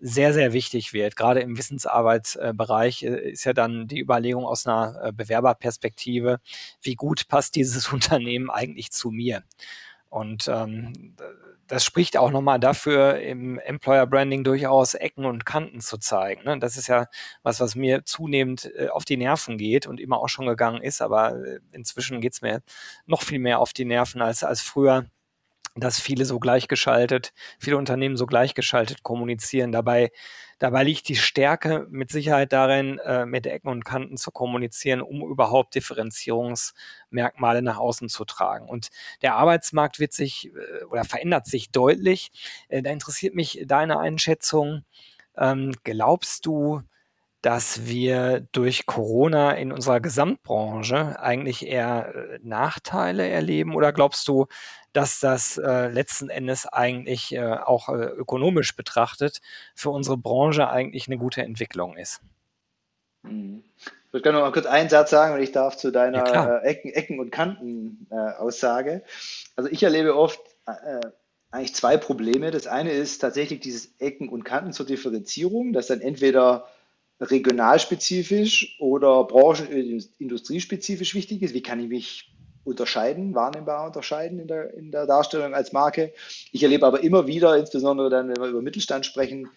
sehr, 0.00 0.34
sehr 0.34 0.52
wichtig 0.52 0.92
wird. 0.92 1.14
Gerade 1.14 1.38
im 1.40 1.56
Wissensarbeitsbereich 1.56 3.04
äh, 3.04 3.30
ist 3.30 3.44
ja 3.44 3.52
dann 3.52 3.86
die 3.86 4.00
Überlegung 4.00 4.44
aus 4.44 4.66
einer 4.66 5.00
äh, 5.04 5.12
Bewerberperspektive, 5.12 6.40
wie 6.82 6.96
gut 6.96 7.28
passt 7.28 7.54
dieses 7.54 7.88
Unternehmen 7.92 8.50
eigentlich 8.50 8.90
zu 8.90 9.12
mir? 9.12 9.44
Und 10.08 10.48
ähm, 10.48 11.14
das 11.66 11.84
spricht 11.84 12.16
auch 12.16 12.30
nochmal 12.30 12.60
dafür, 12.60 13.18
im 13.18 13.58
Employer 13.58 14.06
Branding 14.06 14.44
durchaus 14.44 14.94
Ecken 14.94 15.24
und 15.24 15.44
Kanten 15.44 15.80
zu 15.80 15.98
zeigen. 15.98 16.44
Ne? 16.44 16.58
Das 16.58 16.76
ist 16.76 16.86
ja 16.86 17.06
was, 17.42 17.60
was 17.60 17.74
mir 17.74 18.04
zunehmend 18.04 18.70
äh, 18.76 18.88
auf 18.88 19.04
die 19.04 19.16
Nerven 19.16 19.58
geht 19.58 19.86
und 19.86 20.00
immer 20.00 20.18
auch 20.18 20.28
schon 20.28 20.46
gegangen 20.46 20.82
ist, 20.82 21.02
aber 21.02 21.36
äh, 21.36 21.60
inzwischen 21.72 22.20
geht's 22.20 22.42
mir 22.42 22.62
noch 23.06 23.22
viel 23.22 23.38
mehr 23.40 23.58
auf 23.58 23.72
die 23.72 23.84
Nerven 23.84 24.22
als, 24.22 24.44
als 24.44 24.60
früher 24.60 25.06
dass 25.78 26.00
viele 26.00 26.24
so 26.24 26.38
gleichgeschaltet, 26.38 27.32
viele 27.58 27.76
Unternehmen 27.76 28.16
so 28.16 28.26
gleichgeschaltet 28.26 29.02
kommunizieren. 29.02 29.72
Dabei 29.72 30.10
Dabei 30.58 30.84
liegt 30.84 31.08
die 31.08 31.16
Stärke 31.16 31.86
mit 31.90 32.10
Sicherheit 32.10 32.52
darin, 32.52 32.98
äh, 33.00 33.26
mit 33.26 33.46
Ecken 33.46 33.68
und 33.68 33.84
Kanten 33.84 34.16
zu 34.16 34.30
kommunizieren, 34.30 35.02
um 35.02 35.22
überhaupt 35.22 35.74
Differenzierungsmerkmale 35.74 37.60
nach 37.62 37.78
außen 37.78 38.08
zu 38.08 38.24
tragen. 38.24 38.68
Und 38.68 38.88
der 39.22 39.34
Arbeitsmarkt 39.34 39.98
wird 40.00 40.12
sich 40.12 40.50
äh, 40.54 40.84
oder 40.84 41.04
verändert 41.04 41.46
sich 41.46 41.70
deutlich. 41.70 42.30
Äh, 42.68 42.82
da 42.82 42.90
interessiert 42.90 43.34
mich 43.34 43.64
deine 43.66 43.98
Einschätzung. 43.98 44.84
Ähm, 45.36 45.72
glaubst 45.84 46.46
du, 46.46 46.82
dass 47.42 47.86
wir 47.86 48.46
durch 48.52 48.86
Corona 48.86 49.52
in 49.52 49.72
unserer 49.72 50.00
Gesamtbranche 50.00 51.20
eigentlich 51.20 51.66
eher 51.66 52.14
äh, 52.14 52.38
Nachteile 52.42 53.28
erleben? 53.28 53.74
Oder 53.74 53.92
glaubst 53.92 54.26
du, 54.28 54.46
dass 54.92 55.20
das 55.20 55.58
äh, 55.58 55.88
letzten 55.88 56.30
Endes 56.30 56.66
eigentlich 56.66 57.34
äh, 57.34 57.44
auch 57.44 57.88
äh, 57.88 58.04
ökonomisch 58.04 58.74
betrachtet 58.74 59.40
für 59.74 59.90
unsere 59.90 60.16
Branche 60.16 60.68
eigentlich 60.68 61.06
eine 61.06 61.18
gute 61.18 61.42
Entwicklung 61.42 61.96
ist? 61.96 62.20
Mhm. 63.22 63.62
Ich 63.76 64.12
würde 64.12 64.22
gerne 64.22 64.38
noch 64.38 64.46
mal 64.46 64.52
kurz 64.52 64.66
einen 64.66 64.88
Satz 64.88 65.10
sagen, 65.10 65.34
wenn 65.34 65.42
ich 65.42 65.52
darf, 65.52 65.76
zu 65.76 65.90
deiner 65.90 66.26
ja, 66.26 66.58
Ecken, 66.60 66.90
Ecken, 66.92 67.20
und 67.20 67.30
Kanten-Aussage. 67.30 69.02
also 69.56 69.68
ich 69.70 69.82
erlebe 69.82 70.16
oft 70.16 70.40
eigentlich 71.50 71.74
zwei 71.74 71.96
Probleme. 71.96 72.50
Das 72.50 72.66
eine 72.66 72.92
ist 72.92 73.18
tatsächlich 73.18 73.60
dieses 73.60 73.94
Ecken 73.98 74.28
und 74.28 74.44
Kanten 74.44 74.72
zur 74.72 74.86
Differenzierung, 74.86 75.72
dass 75.72 75.88
dann 75.88 76.00
entweder 76.00 76.66
regionalspezifisch 77.20 78.76
oder 78.78 79.24
branchen- 79.24 79.68
und 79.68 80.08
industriespezifisch 80.18 81.14
wichtig 81.14 81.42
ist. 81.42 81.54
Wie 81.54 81.62
kann 81.62 81.80
ich 81.80 81.88
mich 81.88 82.32
unterscheiden, 82.64 83.34
wahrnehmbar 83.34 83.86
unterscheiden 83.86 84.38
in 84.38 84.48
der, 84.48 84.74
in 84.74 84.90
der 84.90 85.06
Darstellung 85.06 85.54
als 85.54 85.72
Marke? 85.72 86.12
Ich 86.52 86.62
erlebe 86.62 86.86
aber 86.86 87.02
immer 87.02 87.26
wieder, 87.26 87.56
insbesondere 87.56 88.10
dann, 88.10 88.28
wenn 88.28 88.42
wir 88.42 88.48
über 88.48 88.62
Mittelstand 88.62 89.06
sprechen, 89.06 89.48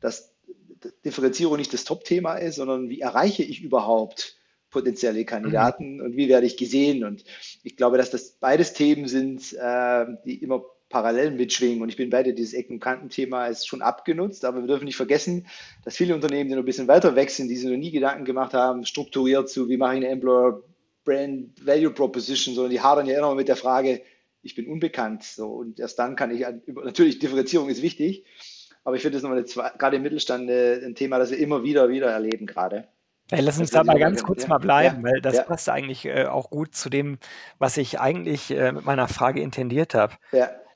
dass 0.00 0.34
Differenzierung 1.04 1.56
nicht 1.56 1.72
das 1.72 1.84
Top-Thema 1.84 2.36
ist, 2.36 2.56
sondern 2.56 2.88
wie 2.88 3.00
erreiche 3.00 3.42
ich 3.42 3.62
überhaupt 3.62 4.36
potenzielle 4.70 5.24
Kandidaten 5.24 5.96
mhm. 5.96 6.00
und 6.02 6.16
wie 6.16 6.28
werde 6.28 6.46
ich 6.46 6.56
gesehen? 6.56 7.04
Und 7.04 7.24
ich 7.62 7.76
glaube, 7.76 7.96
dass 7.96 8.10
das 8.10 8.32
beides 8.32 8.74
Themen 8.74 9.08
sind, 9.08 9.54
äh, 9.54 10.06
die 10.24 10.42
immer 10.42 10.64
parallel 10.88 11.32
mitschwingen. 11.32 11.82
Und 11.82 11.88
ich 11.88 11.96
bin 11.96 12.10
bei 12.10 12.22
dir, 12.22 12.34
dieses 12.34 12.54
Ecken- 12.54 12.74
und 12.74 12.80
Kanten-Thema 12.80 13.46
ist 13.46 13.66
schon 13.66 13.82
abgenutzt, 13.82 14.44
aber 14.44 14.60
wir 14.60 14.66
dürfen 14.66 14.84
nicht 14.84 14.96
vergessen, 14.96 15.46
dass 15.84 15.96
viele 15.96 16.14
Unternehmen, 16.14 16.48
die 16.48 16.54
noch 16.54 16.62
ein 16.62 16.66
bisschen 16.66 16.88
weiter 16.88 17.16
weg 17.16 17.30
sind, 17.30 17.48
die 17.48 17.56
sich 17.56 17.68
noch 17.68 17.76
nie 17.76 17.90
Gedanken 17.90 18.24
gemacht 18.24 18.54
haben, 18.54 18.84
strukturiert 18.84 19.48
zu, 19.48 19.68
wie 19.68 19.76
mache 19.76 19.94
ich 19.94 20.04
eine 20.04 20.08
Employer 20.08 20.62
Brand 21.04 21.64
Value 21.64 21.90
Proposition, 21.90 22.54
sondern 22.54 22.70
die 22.70 22.80
hadern 22.80 23.06
ja 23.06 23.18
immer 23.18 23.34
mit 23.34 23.48
der 23.48 23.56
Frage, 23.56 24.02
ich 24.42 24.54
bin 24.54 24.68
unbekannt. 24.68 25.22
So, 25.22 25.48
und 25.48 25.80
erst 25.80 25.98
dann 25.98 26.16
kann 26.16 26.30
ich, 26.30 26.44
natürlich 26.66 27.18
Differenzierung 27.18 27.68
ist 27.68 27.82
wichtig, 27.82 28.24
aber 28.84 28.96
ich 28.96 29.02
finde 29.02 29.16
das 29.16 29.22
nochmal 29.22 29.38
eine, 29.38 29.78
gerade 29.78 29.96
im 29.96 30.02
Mittelstand 30.02 30.48
ein 30.50 30.94
Thema, 30.94 31.18
das 31.18 31.30
wir 31.30 31.38
immer 31.38 31.62
wieder, 31.62 31.88
wieder 31.88 32.10
erleben 32.10 32.46
gerade. 32.46 32.88
Hey, 33.28 33.40
lass 33.40 33.58
uns 33.58 33.70
da 33.70 33.82
mal 33.82 33.98
ganz 33.98 34.22
kurz 34.22 34.42
ja, 34.42 34.48
mal 34.48 34.58
bleiben, 34.58 34.98
ja, 34.98 35.02
weil 35.02 35.20
das 35.20 35.34
ja. 35.34 35.42
passt 35.42 35.68
eigentlich 35.68 36.04
äh, 36.04 36.26
auch 36.26 36.48
gut 36.48 36.76
zu 36.76 36.88
dem, 36.88 37.18
was 37.58 37.76
ich 37.76 37.98
eigentlich 37.98 38.52
äh, 38.52 38.70
mit 38.70 38.84
meiner 38.84 39.08
Frage 39.08 39.40
intendiert 39.40 39.94
habe. 39.94 40.14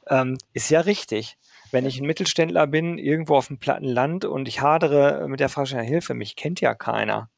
Ähm, 0.09 0.39
ist 0.53 0.71
ja 0.71 0.81
richtig. 0.81 1.37
Wenn 1.71 1.87
ich 1.87 2.01
ein 2.01 2.07
Mittelständler 2.07 2.67
bin, 2.67 2.99
irgendwo 2.99 3.37
auf 3.37 3.47
dem 3.47 3.59
platten 3.59 3.85
Land 3.85 4.25
und 4.25 4.49
ich 4.49 4.61
hadere 4.61 5.29
mit 5.29 5.41
der 5.41 5.49
Frage 5.49 5.81
Hilfe, 5.81 6.15
mich 6.15 6.37
kennt 6.37 6.61
ja 6.61 6.75
keiner. 6.75 7.31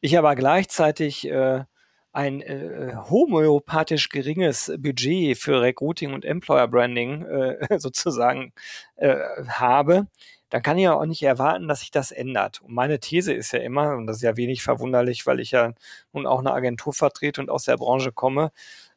Ich 0.00 0.18
aber 0.18 0.34
gleichzeitig 0.34 1.26
äh, 1.28 1.64
ein 2.12 2.42
äh, 2.42 2.94
homöopathisch 3.08 4.10
geringes 4.10 4.72
Budget 4.78 5.38
für 5.38 5.62
Recruiting 5.62 6.12
und 6.12 6.24
Employer 6.24 6.68
Branding 6.68 7.24
äh, 7.24 7.66
sozusagen 7.78 8.52
äh, 8.96 9.16
habe, 9.48 10.08
dann 10.50 10.62
kann 10.62 10.76
ich 10.76 10.84
ja 10.84 10.92
auch 10.94 11.06
nicht 11.06 11.22
erwarten, 11.22 11.66
dass 11.66 11.80
sich 11.80 11.90
das 11.90 12.12
ändert. 12.12 12.60
Und 12.60 12.74
meine 12.74 13.00
These 13.00 13.32
ist 13.32 13.52
ja 13.52 13.60
immer, 13.60 13.96
und 13.96 14.06
das 14.06 14.16
ist 14.16 14.22
ja 14.22 14.36
wenig 14.36 14.62
verwunderlich, 14.62 15.26
weil 15.26 15.40
ich 15.40 15.52
ja 15.52 15.72
nun 16.12 16.26
auch 16.26 16.40
eine 16.40 16.52
Agentur 16.52 16.92
vertrete 16.92 17.40
und 17.40 17.48
aus 17.48 17.64
der 17.64 17.78
Branche 17.78 18.12
komme, 18.12 18.52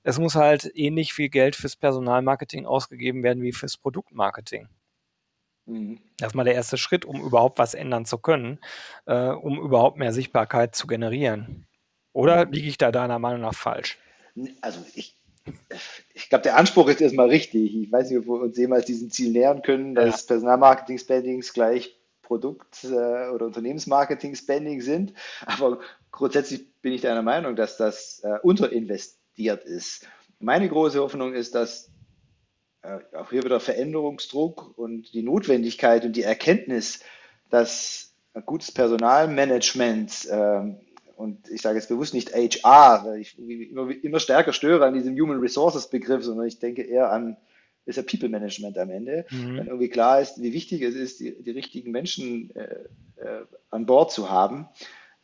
es 0.06 0.20
muss 0.20 0.36
halt 0.36 0.72
ähnlich 0.76 1.14
viel 1.14 1.30
Geld 1.30 1.56
fürs 1.56 1.76
Personalmarketing 1.76 2.68
ausgegeben 2.68 3.24
werden 3.24 3.42
wie 3.42 3.52
fürs 3.52 3.76
Produktmarketing. 3.76 4.70
Mhm. 5.66 6.00
Das 6.20 6.28
ist 6.28 6.36
mal 6.36 6.44
der 6.44 6.54
erste 6.54 6.78
Schritt, 6.78 7.06
um 7.06 7.22
überhaupt 7.22 7.58
was 7.58 7.74
ändern 7.74 8.06
zu 8.06 8.20
können, 8.20 8.60
äh, 9.08 9.30
um 9.30 9.60
überhaupt 9.60 9.98
mehr 9.98 10.14
Sichtbarkeit 10.14 10.76
zu 10.76 10.86
generieren. 10.86 11.66
Oder 12.14 12.46
mhm. 12.46 12.52
liege 12.52 12.68
ich 12.68 12.78
da 12.78 12.92
deiner 12.92 13.18
Meinung 13.18 13.42
nach 13.42 13.56
falsch? 13.56 13.98
Also 14.62 14.86
ich, 14.94 15.18
ich 16.14 16.30
glaube, 16.30 16.44
der 16.44 16.58
Anspruch 16.58 16.88
ist 16.88 17.02
erstmal 17.02 17.30
richtig. 17.30 17.76
Ich 17.76 17.92
weiß 17.92 18.12
nicht, 18.12 18.20
ob 18.20 18.28
wir 18.28 18.42
uns 18.44 18.58
jemals 18.60 18.86
diesem 18.86 19.10
Ziel 19.10 19.32
nähern 19.32 19.64
können, 19.64 19.96
dass 19.96 20.22
ja. 20.22 20.28
Personalmarketing-Spendings 20.28 21.52
gleich 21.52 21.98
Produkt- 22.22 22.84
äh, 22.84 23.30
oder 23.30 23.48
Unternehmensmarketing-Spending 23.48 24.82
sind. 24.82 25.14
Aber 25.48 25.80
grundsätzlich 26.12 26.80
bin 26.82 26.94
ich 26.94 27.02
deiner 27.02 27.24
Meinung, 27.24 27.56
dass 27.56 27.78
das 27.78 28.20
äh, 28.24 28.38
unterinvestiert 28.44 29.25
investiert 29.36 29.64
ist. 29.64 30.08
Meine 30.40 30.68
große 30.68 31.00
Hoffnung 31.00 31.34
ist, 31.34 31.56
dass 31.56 31.90
äh, 32.82 33.00
auch 33.16 33.30
hier 33.30 33.44
wieder 33.44 33.60
Veränderungsdruck 33.60 34.78
und 34.78 35.14
die 35.14 35.24
Notwendigkeit 35.24 36.06
und 36.06 36.16
die 36.16 36.24
Erkenntnis, 36.24 37.00
dass 37.50 38.14
ein 38.34 38.46
gutes 38.46 38.72
Personalmanagement 38.72 40.28
äh, 40.30 40.76
und 41.16 41.50
ich 41.50 41.62
sage 41.62 41.78
jetzt 41.78 41.88
bewusst 41.88 42.14
nicht 42.14 42.34
HR, 42.34 43.06
weil 43.06 43.22
ich 43.22 43.40
immer, 43.40 43.90
immer 44.04 44.20
stärker 44.20 44.52
störe 44.52 44.86
an 44.86 44.94
diesem 44.94 45.18
Human 45.18 45.40
Resources 45.40 45.90
Begriff, 45.90 46.24
sondern 46.24 46.48
ich 46.48 46.60
denke 46.60 46.82
eher 46.82 47.12
an 47.12 47.38
ist 47.88 47.98
ja 47.98 48.04
People 48.04 48.30
Management 48.30 48.80
am 48.80 48.90
Ende, 48.90 49.28
mhm. 49.30 49.58
wenn 49.58 49.68
irgendwie 49.68 49.90
klar 49.90 50.20
ist, 50.20 50.42
wie 50.42 50.54
wichtig 50.54 50.82
es 50.82 50.96
ist, 50.96 51.20
die, 51.20 51.44
die 51.44 51.52
richtigen 51.52 51.92
Menschen 51.92 52.50
äh, 52.56 52.64
äh, 53.18 53.46
an 53.70 53.86
Bord 53.86 54.12
zu 54.12 54.32
haben 54.32 54.68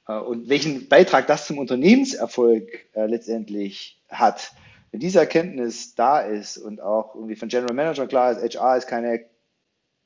und 0.07 0.49
welchen 0.49 0.87
Beitrag 0.87 1.27
das 1.27 1.47
zum 1.47 1.57
Unternehmenserfolg 1.57 2.87
äh, 2.93 3.05
letztendlich 3.05 4.01
hat. 4.09 4.51
Wenn 4.91 4.99
diese 4.99 5.19
Erkenntnis 5.19 5.95
da 5.95 6.19
ist 6.19 6.57
und 6.57 6.81
auch 6.81 7.15
irgendwie 7.15 7.35
von 7.35 7.49
General 7.49 7.75
Manager 7.75 8.07
klar 8.07 8.31
ist, 8.31 8.55
HR 8.55 8.77
ist 8.77 8.87
keine 8.87 9.25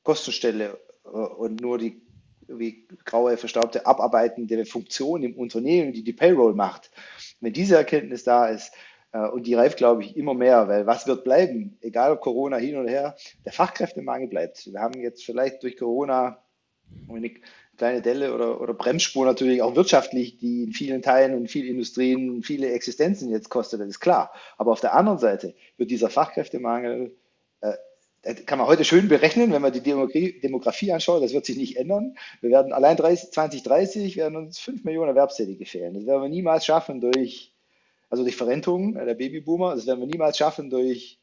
Kostenstelle 0.03 0.79
äh, 1.05 1.07
und 1.07 1.61
nur 1.61 1.77
die 1.77 2.01
wie 2.47 2.87
graue, 3.05 3.37
verstaubte, 3.37 3.87
abarbeitende 3.87 4.65
Funktion 4.65 5.23
im 5.23 5.35
Unternehmen, 5.35 5.93
die 5.93 6.03
die 6.03 6.13
Payroll 6.13 6.53
macht. 6.53 6.91
Wenn 7.39 7.53
diese 7.53 7.75
Erkenntnis 7.75 8.23
da 8.23 8.47
ist, 8.47 8.71
und 9.31 9.47
die 9.47 9.53
reift, 9.53 9.77
glaube 9.77 10.03
ich, 10.03 10.17
immer 10.17 10.33
mehr, 10.33 10.67
weil 10.67 10.85
was 10.85 11.07
wird 11.07 11.23
bleiben? 11.23 11.77
Egal 11.79 12.11
ob 12.11 12.19
Corona 12.19 12.57
hin 12.57 12.75
oder 12.75 12.89
her, 12.89 13.15
der 13.45 13.53
Fachkräftemangel 13.53 14.27
bleibt. 14.27 14.69
Wir 14.69 14.81
haben 14.81 14.99
jetzt 14.99 15.23
vielleicht 15.23 15.63
durch 15.63 15.77
Corona 15.77 16.43
kleine 17.77 18.01
Delle 18.01 18.33
oder, 18.33 18.61
oder 18.61 18.73
Bremsspur 18.73 19.25
natürlich 19.25 19.61
auch 19.61 19.75
wirtschaftlich, 19.75 20.37
die 20.37 20.63
in 20.63 20.73
vielen 20.73 21.01
Teilen 21.01 21.35
und 21.35 21.49
vielen 21.49 21.67
Industrien 21.67 22.41
viele 22.43 22.71
Existenzen 22.71 23.29
jetzt 23.29 23.49
kostet, 23.49 23.81
das 23.81 23.87
ist 23.87 23.99
klar. 23.99 24.31
Aber 24.57 24.71
auf 24.71 24.81
der 24.81 24.95
anderen 24.95 25.19
Seite 25.19 25.55
wird 25.77 25.91
dieser 25.91 26.09
Fachkräftemangel, 26.09 27.15
äh, 27.61 27.73
kann 28.45 28.57
man 28.57 28.67
heute 28.67 28.83
schön 28.83 29.07
berechnen, 29.07 29.51
wenn 29.51 29.61
man 29.61 29.71
die 29.71 29.81
Demografie, 29.81 30.39
Demografie 30.39 30.91
anschaut, 30.91 31.21
das 31.21 31.33
wird 31.33 31.45
sich 31.45 31.57
nicht 31.57 31.77
ändern. 31.77 32.15
Wir 32.41 32.49
werden 32.49 32.73
allein 32.73 32.97
30, 32.97 33.31
2030 33.31 34.17
werden 34.17 34.35
uns 34.35 34.57
5 34.59 34.83
Millionen 34.83 35.09
Erwerbstätige 35.09 35.65
fehlen. 35.65 35.93
Das 35.93 36.05
werden 36.07 36.23
wir 36.23 36.29
niemals 36.29 36.65
schaffen 36.65 37.01
durch, 37.01 37.53
also 38.09 38.23
durch 38.23 38.35
Verrentung 38.35 38.95
der 38.95 39.13
Babyboomer, 39.13 39.75
das 39.75 39.85
werden 39.85 39.99
wir 39.99 40.07
niemals 40.07 40.37
schaffen 40.37 40.69
durch 40.69 41.19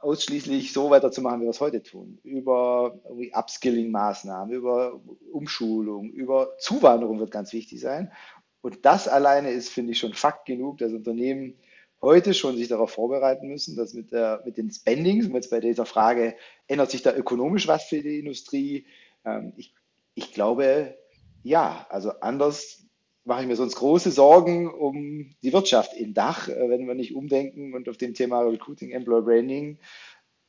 ausschließlich 0.00 0.72
so 0.72 0.90
weiterzumachen, 0.90 1.40
wie 1.40 1.44
wir 1.44 1.50
es 1.50 1.60
heute 1.60 1.82
tun. 1.82 2.18
Über 2.24 2.98
Upskilling-Maßnahmen, 3.32 4.54
über 4.54 5.00
Umschulung, 5.32 6.10
über 6.10 6.56
Zuwanderung 6.58 7.20
wird 7.20 7.30
ganz 7.30 7.52
wichtig 7.52 7.80
sein. 7.80 8.12
Und 8.60 8.84
das 8.84 9.08
alleine 9.08 9.50
ist, 9.50 9.68
finde 9.68 9.92
ich, 9.92 9.98
schon 9.98 10.14
Fakt 10.14 10.46
genug, 10.46 10.78
dass 10.78 10.92
Unternehmen 10.92 11.54
heute 12.02 12.34
schon 12.34 12.56
sich 12.56 12.68
darauf 12.68 12.90
vorbereiten 12.90 13.48
müssen, 13.48 13.76
dass 13.76 13.94
mit, 13.94 14.12
der, 14.12 14.42
mit 14.44 14.56
den 14.56 14.70
Spendings, 14.70 15.26
und 15.26 15.34
jetzt 15.34 15.50
bei 15.50 15.60
dieser 15.60 15.86
Frage, 15.86 16.36
ändert 16.66 16.90
sich 16.90 17.02
da 17.02 17.14
ökonomisch 17.14 17.66
was 17.68 17.84
für 17.84 18.02
die 18.02 18.18
Industrie? 18.18 18.86
Ähm, 19.24 19.52
ich, 19.56 19.74
ich 20.14 20.32
glaube, 20.32 20.96
ja, 21.42 21.86
also 21.88 22.10
anders 22.20 22.87
mache 23.28 23.42
ich 23.42 23.46
mir 23.46 23.56
sonst 23.56 23.76
große 23.76 24.10
Sorgen 24.10 24.68
um 24.68 25.30
die 25.42 25.52
Wirtschaft 25.52 25.92
in 25.92 26.14
Dach, 26.14 26.48
äh, 26.48 26.68
wenn 26.68 26.88
wir 26.88 26.94
nicht 26.94 27.14
umdenken 27.14 27.74
und 27.74 27.88
auf 27.88 27.96
dem 27.96 28.14
Thema 28.14 28.40
Recruiting, 28.40 28.90
Employer 28.90 29.22
Branding 29.22 29.78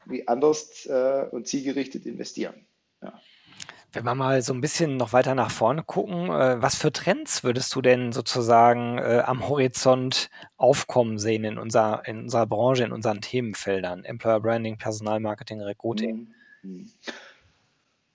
wie 0.05 0.27
anders 0.27 0.85
äh, 0.87 1.25
und 1.29 1.47
zielgerichtet 1.47 2.05
investieren. 2.05 2.65
Ja. 3.03 3.19
Wenn 3.91 4.05
wir 4.05 4.15
mal 4.15 4.41
so 4.41 4.53
ein 4.53 4.61
bisschen 4.61 4.97
noch 4.97 5.13
weiter 5.13 5.35
nach 5.35 5.51
vorne 5.51 5.83
gucken, 5.83 6.29
äh, 6.29 6.61
was 6.61 6.75
für 6.75 6.91
Trends 6.91 7.43
würdest 7.43 7.75
du 7.75 7.81
denn 7.81 8.11
sozusagen 8.11 8.99
am 8.99 9.47
Horizont 9.47 10.29
aufkommen 10.57 11.19
sehen 11.19 11.43
in 11.43 11.57
unserer, 11.57 12.07
in 12.07 12.19
unserer 12.19 12.47
Branche, 12.47 12.85
in 12.85 12.91
unseren 12.91 13.21
Themenfeldern? 13.21 14.05
Employer 14.05 14.39
Branding, 14.39 14.77
Personalmarketing, 14.77 15.61
Recruiting? 15.61 16.33
Mhm. 16.63 16.71
Mhm. 16.71 16.89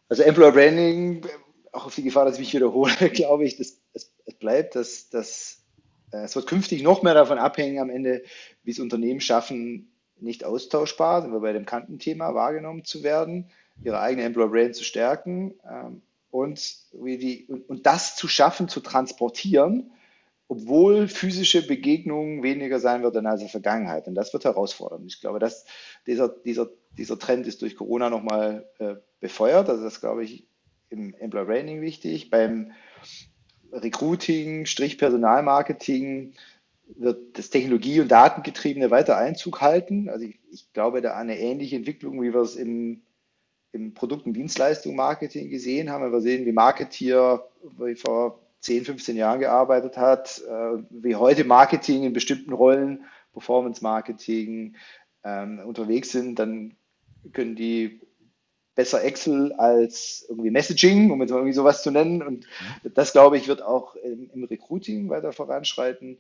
Also 0.09 0.23
Employer 0.23 0.53
Branding 0.53 1.27
auch 1.73 1.87
auf 1.87 1.95
die 1.95 2.05
Gefahr, 2.05 2.25
dass 2.25 2.35
ich 2.35 2.41
mich 2.41 2.55
wiederhole, 2.55 2.93
glaube 3.13 3.45
ich, 3.45 3.57
dass 3.57 3.84
es, 3.95 4.13
es 4.27 4.35
bleibt, 4.35 4.75
dass, 4.77 5.09
dass 5.09 5.65
äh, 6.13 6.25
es 6.25 6.37
wird 6.37 6.47
künftig 6.47 6.83
noch 6.83 7.03
mehr 7.03 7.15
davon 7.15 7.39
abhängen 7.39 7.81
am 7.81 7.91
Ende, 7.91 8.23
wie 8.63 8.71
es 8.71 8.79
Unternehmen 8.79 9.21
schaffen, 9.21 9.91
nicht 10.21 10.45
austauschbar, 10.45 11.23
sind 11.23 11.33
wir 11.33 11.41
bei 11.41 11.53
dem 11.53 11.67
Kantenthema, 11.67 12.35
wahrgenommen 12.35 12.85
zu 12.85 13.03
werden, 13.03 13.51
ihre 13.83 14.01
eigene 14.01 14.25
Employer 14.25 14.49
Brand 14.49 14.77
zu 14.77 14.85
stärken 14.85 15.55
ähm, 15.69 16.03
und, 16.31 16.77
wie 16.93 17.19
die, 17.19 17.47
und, 17.47 17.69
und 17.69 17.87
das 17.87 18.17
zu 18.17 18.29
schaffen, 18.29 18.69
zu 18.69 18.81
transportieren, 18.81 19.93
obwohl 20.47 21.09
physische 21.09 21.67
Begegnungen 21.67 22.43
weniger 22.43 22.79
sein 22.79 23.03
werden 23.03 23.27
als 23.27 23.41
in 23.41 23.47
der 23.47 23.53
Vergangenheit. 23.53 24.07
Und 24.07 24.15
das 24.15 24.33
wird 24.33 24.45
herausfordernd. 24.45 25.05
Ich 25.07 25.21
glaube, 25.21 25.39
dass 25.39 25.65
dieser, 26.07 26.29
dieser, 26.29 26.69
dieser 26.97 27.19
Trend 27.19 27.47
ist 27.47 27.63
durch 27.63 27.77
Corona 27.77 28.11
nochmal 28.11 28.69
äh, 28.79 28.97
befeuert. 29.21 29.69
Also 29.69 29.83
das, 29.83 30.01
glaube 30.01 30.25
ich, 30.25 30.47
im 30.91 31.15
Employer 31.15 31.47
Branding 31.47 31.81
wichtig. 31.81 32.31
Beim 32.31 32.73
Recruiting, 33.75 34.67
Strich 34.67 34.99
Personalmarketing 34.99 36.33
wird 36.97 37.39
das 37.39 37.51
Technologie- 37.51 38.01
und 38.01 38.11
Datengetriebene 38.11 38.91
weiter 38.91 39.17
Einzug 39.17 39.61
halten. 39.61 40.09
Also 40.09 40.27
ich, 40.27 40.39
ich 40.51 40.73
glaube 40.73 41.01
da 41.01 41.13
an 41.13 41.31
eine 41.31 41.39
ähnliche 41.39 41.77
Entwicklung, 41.77 42.23
wie 42.23 42.33
wir 42.33 42.41
es 42.41 42.57
im, 42.57 43.03
im 43.73 43.95
Produkt- 43.95 44.27
und 44.27 44.35
Dienstleistung-Marketing 44.35 45.51
gesehen 45.51 45.91
haben. 45.91 46.13
Wir 46.13 46.21
sehen, 46.21 46.47
wie 46.47 46.53
Marketeer 46.53 47.49
wie 47.79 47.95
vor 47.95 48.41
10, 48.61 48.85
15 48.85 49.17
Jahren 49.17 49.41
gearbeitet 49.41 49.97
hat, 49.97 50.43
äh, 50.49 50.83
wie 50.91 51.17
heute 51.17 51.45
Marketing 51.45 52.05
in 52.05 52.13
bestimmten 52.13 52.53
Rollen, 52.53 53.05
Performance-Marketing 53.33 54.77
ähm, 55.25 55.61
unterwegs 55.65 56.13
sind, 56.13 56.39
dann 56.39 56.75
können 57.33 57.57
die 57.57 58.01
besser 58.75 59.05
Excel 59.05 59.53
als 59.53 60.27
irgendwie 60.29 60.51
Messaging, 60.51 61.11
um 61.11 61.21
jetzt 61.21 61.31
mal 61.31 61.39
irgendwie 61.39 61.55
sowas 61.55 61.83
zu 61.83 61.91
nennen. 61.91 62.23
Und 62.23 62.47
das, 62.95 63.13
glaube 63.13 63.37
ich, 63.37 63.49
wird 63.49 63.63
auch 63.63 63.97
im, 63.97 64.31
im 64.33 64.45
Recruiting 64.45 65.09
weiter 65.11 65.33
voranschreiten. 65.33 66.19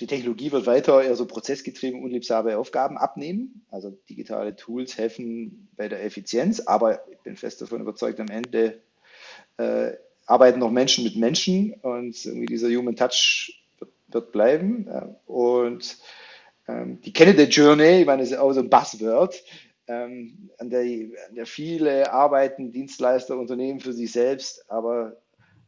Die 0.00 0.06
Technologie 0.06 0.52
wird 0.52 0.66
weiter 0.66 1.02
eher 1.02 1.16
so 1.16 1.26
prozessgetrieben 1.26 2.02
unliebsame 2.02 2.58
Aufgaben 2.58 2.98
abnehmen. 2.98 3.64
Also 3.70 3.96
digitale 4.10 4.56
Tools 4.56 4.98
helfen 4.98 5.68
bei 5.76 5.88
der 5.88 6.04
Effizienz, 6.04 6.60
aber 6.60 7.08
ich 7.10 7.18
bin 7.20 7.36
fest 7.36 7.62
davon 7.62 7.80
überzeugt, 7.80 8.20
am 8.20 8.28
Ende 8.28 8.82
äh, 9.56 9.92
arbeiten 10.26 10.58
noch 10.58 10.70
Menschen 10.70 11.04
mit 11.04 11.16
Menschen 11.16 11.72
und 11.80 12.24
irgendwie 12.26 12.46
dieser 12.46 12.68
Human 12.68 12.96
Touch 12.96 13.62
wird, 13.78 13.90
wird 14.08 14.32
bleiben. 14.32 14.88
Und 15.24 15.96
ähm, 16.68 17.00
die 17.00 17.12
Candidate 17.12 17.50
Journey, 17.50 18.00
ich 18.00 18.06
meine, 18.06 18.22
das 18.22 18.32
ist 18.32 18.38
auch 18.38 18.52
so 18.52 18.60
ein 18.60 18.68
Buzzword, 18.68 19.42
ähm, 19.88 20.50
an, 20.58 20.70
der, 20.70 20.80
an 20.80 21.34
der 21.34 21.46
viele 21.46 22.12
arbeiten, 22.12 22.72
Dienstleister, 22.72 23.38
Unternehmen 23.38 23.80
für 23.80 23.92
sich 23.92 24.12
selbst, 24.12 24.70
aber 24.70 25.16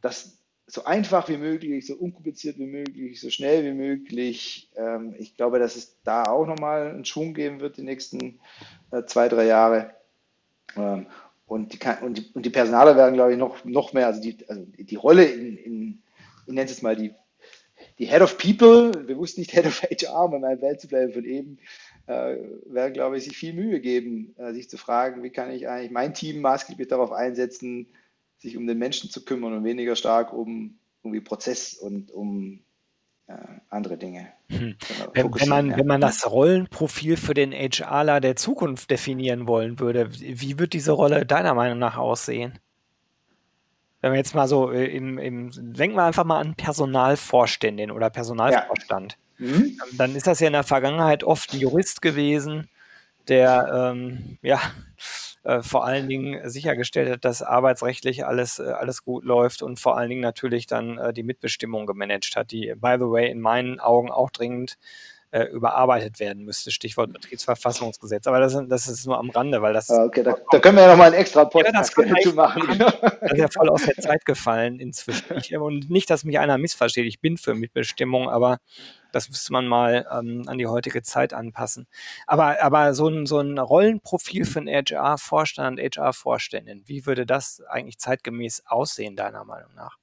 das 0.01 0.37
so 0.67 0.83
einfach 0.83 1.27
wie 1.29 1.37
möglich, 1.37 1.87
so 1.87 1.95
unkompliziert 1.95 2.59
wie 2.59 2.67
möglich, 2.67 3.19
so 3.19 3.29
schnell 3.31 3.63
wie 3.63 3.73
möglich. 3.73 4.69
Ähm, 4.75 5.15
ich 5.17 5.35
glaube, 5.35 5.57
dass 5.57 5.75
es 5.75 5.97
da 6.03 6.23
auch 6.23 6.45
nochmal 6.45 6.89
einen 6.89 7.05
Schwung 7.05 7.33
geben 7.33 7.59
wird 7.59 7.77
die 7.77 7.83
nächsten 7.83 8.39
äh, 8.91 9.03
zwei, 9.05 9.29
drei 9.29 9.45
Jahre. 9.45 9.91
Ähm, 10.77 11.07
und, 11.47 11.73
die, 11.73 11.79
und, 12.03 12.17
die, 12.19 12.29
und 12.33 12.45
die 12.45 12.51
Personaler 12.51 12.95
werden, 12.95 13.15
glaube 13.15 13.31
ich, 13.31 13.39
noch, 13.39 13.65
noch 13.65 13.93
mehr, 13.93 14.05
also 14.05 14.21
die, 14.21 14.37
also 14.47 14.63
die 14.77 14.95
Rolle 14.95 15.25
in, 15.25 15.57
in 15.57 16.03
ich 16.45 16.53
nenne 16.53 16.69
es 16.69 16.81
mal 16.81 16.95
die, 16.95 17.13
die 17.99 18.07
Head 18.07 18.21
of 18.21 18.37
People, 18.37 18.91
bewusst 18.91 19.37
nicht 19.37 19.51
Head 19.51 19.65
of 19.67 19.81
HR, 19.83 20.25
um 20.25 20.35
in 20.35 20.41
meinem 20.41 20.61
Welt 20.61 20.81
zu 20.81 20.87
bleiben 20.87 21.13
von 21.13 21.23
eben, 21.23 21.59
äh, 22.09 22.37
werden, 22.65 22.93
glaube 22.93 23.17
ich, 23.17 23.23
sich 23.25 23.37
viel 23.37 23.53
Mühe 23.53 23.79
geben, 23.79 24.33
äh, 24.37 24.51
sich 24.51 24.67
zu 24.67 24.77
fragen, 24.77 25.21
wie 25.21 25.29
kann 25.29 25.51
ich 25.51 25.69
eigentlich 25.69 25.91
mein 25.91 26.15
Team 26.15 26.41
maßgeblich 26.41 26.87
darauf 26.87 27.11
einsetzen, 27.11 27.87
sich 28.39 28.57
um 28.57 28.65
den 28.65 28.79
Menschen 28.79 29.11
zu 29.11 29.23
kümmern 29.23 29.53
und 29.53 29.63
weniger 29.63 29.95
stark 29.95 30.33
um 30.33 30.79
irgendwie 31.03 31.21
Prozess 31.21 31.75
und 31.75 32.11
um 32.11 32.61
äh, 33.27 33.35
andere 33.69 33.97
Dinge. 33.97 34.27
Hm. 34.49 34.75
Wenn, 35.13 35.35
wenn, 35.35 35.49
man, 35.49 35.69
ja. 35.69 35.77
wenn 35.77 35.85
man 35.85 36.01
das 36.01 36.29
Rollenprofil 36.29 37.15
für 37.15 37.35
den 37.35 37.51
HRler 37.51 38.21
der 38.21 38.35
Zukunft 38.35 38.89
definieren 38.89 39.47
wollen 39.47 39.79
würde, 39.79 40.09
wie 40.11 40.57
wird 40.57 40.73
diese 40.73 40.93
Rolle 40.93 41.27
deiner 41.27 41.53
Meinung 41.53 41.77
nach 41.77 41.97
aussehen? 41.97 42.57
Wenn 44.01 44.13
wir 44.13 44.17
jetzt 44.17 44.33
mal 44.33 44.47
so 44.47 44.71
äh, 44.71 44.85
im, 44.85 45.19
im 45.19 45.51
denken 45.53 45.95
wir 45.95 46.05
einfach 46.05 46.23
mal 46.23 46.39
an 46.39 46.55
Personalvorständin 46.55 47.91
oder 47.91 48.09
Personalvorstand. 48.09 49.11
Ja. 49.11 49.28
Mhm. 49.39 49.47
Ähm, 49.53 49.97
dann 49.97 50.15
ist 50.15 50.27
das 50.27 50.39
ja 50.39 50.47
in 50.47 50.53
der 50.53 50.63
Vergangenheit 50.63 51.23
oft 51.23 51.53
ein 51.53 51.59
Jurist 51.59 52.01
gewesen, 52.01 52.69
der 53.27 53.91
ähm, 53.93 54.37
ja 54.41 54.59
äh, 55.43 55.61
vor 55.61 55.85
allen 55.85 56.09
Dingen 56.09 56.49
sichergestellt 56.49 57.09
hat, 57.09 57.25
dass 57.25 57.41
arbeitsrechtlich 57.41 58.25
alles, 58.25 58.59
äh, 58.59 58.63
alles 58.63 59.03
gut 59.03 59.23
läuft 59.23 59.61
und 59.61 59.79
vor 59.79 59.97
allen 59.97 60.09
Dingen 60.09 60.21
natürlich 60.21 60.67
dann 60.67 60.97
äh, 60.97 61.13
die 61.13 61.23
Mitbestimmung 61.23 61.85
gemanagt 61.85 62.35
hat, 62.35 62.51
die, 62.51 62.73
by 62.75 62.95
the 62.99 63.09
way, 63.09 63.31
in 63.31 63.39
meinen 63.39 63.79
Augen 63.79 64.11
auch 64.11 64.31
dringend 64.31 64.77
äh, 65.31 65.43
überarbeitet 65.43 66.19
werden 66.19 66.43
müsste. 66.43 66.71
Stichwort 66.71 67.13
Betriebsverfassungsgesetz. 67.13 68.27
Aber 68.27 68.39
das, 68.39 68.57
das 68.67 68.87
ist 68.87 69.05
nur 69.05 69.17
am 69.17 69.29
Rande, 69.29 69.61
weil 69.61 69.73
das. 69.73 69.89
Ah, 69.89 70.03
okay, 70.03 70.23
da, 70.23 70.35
da 70.51 70.59
können 70.59 70.75
wir 70.75 70.83
ja 70.83 70.89
nochmal 70.89 71.07
einen 71.07 71.21
extra 71.21 71.45
Podcast 71.45 71.95
ja, 71.97 72.03
dazu 72.03 72.33
machen. 72.33 72.63
Das 72.79 73.31
ist 73.31 73.37
ja 73.37 73.47
voll 73.47 73.69
aus 73.69 73.85
der 73.85 73.95
Zeit 73.95 74.25
gefallen 74.25 74.79
inzwischen. 74.79 75.37
Ich, 75.37 75.55
und 75.55 75.89
nicht, 75.89 76.09
dass 76.09 76.23
mich 76.23 76.39
einer 76.39 76.57
missversteht. 76.57 77.05
Ich 77.05 77.21
bin 77.21 77.37
für 77.37 77.53
Mitbestimmung, 77.53 78.29
aber 78.29 78.59
das 79.11 79.29
müsste 79.29 79.53
man 79.53 79.67
mal 79.67 80.07
ähm, 80.11 80.43
an 80.47 80.57
die 80.57 80.67
heutige 80.67 81.01
Zeit 81.01 81.33
anpassen. 81.33 81.87
Aber, 82.27 82.61
aber 82.61 82.93
so, 82.93 83.07
ein, 83.07 83.25
so 83.25 83.39
ein 83.39 83.57
Rollenprofil 83.57 84.45
für 84.45 84.59
einen 84.59 84.69
HR-Vorstand, 84.69 85.79
HR-Vorständin, 85.79 86.83
wie 86.85 87.05
würde 87.05 87.25
das 87.25 87.61
eigentlich 87.67 87.97
zeitgemäß 87.97 88.63
aussehen, 88.67 89.15
deiner 89.15 89.45
Meinung 89.45 89.73
nach? 89.75 89.97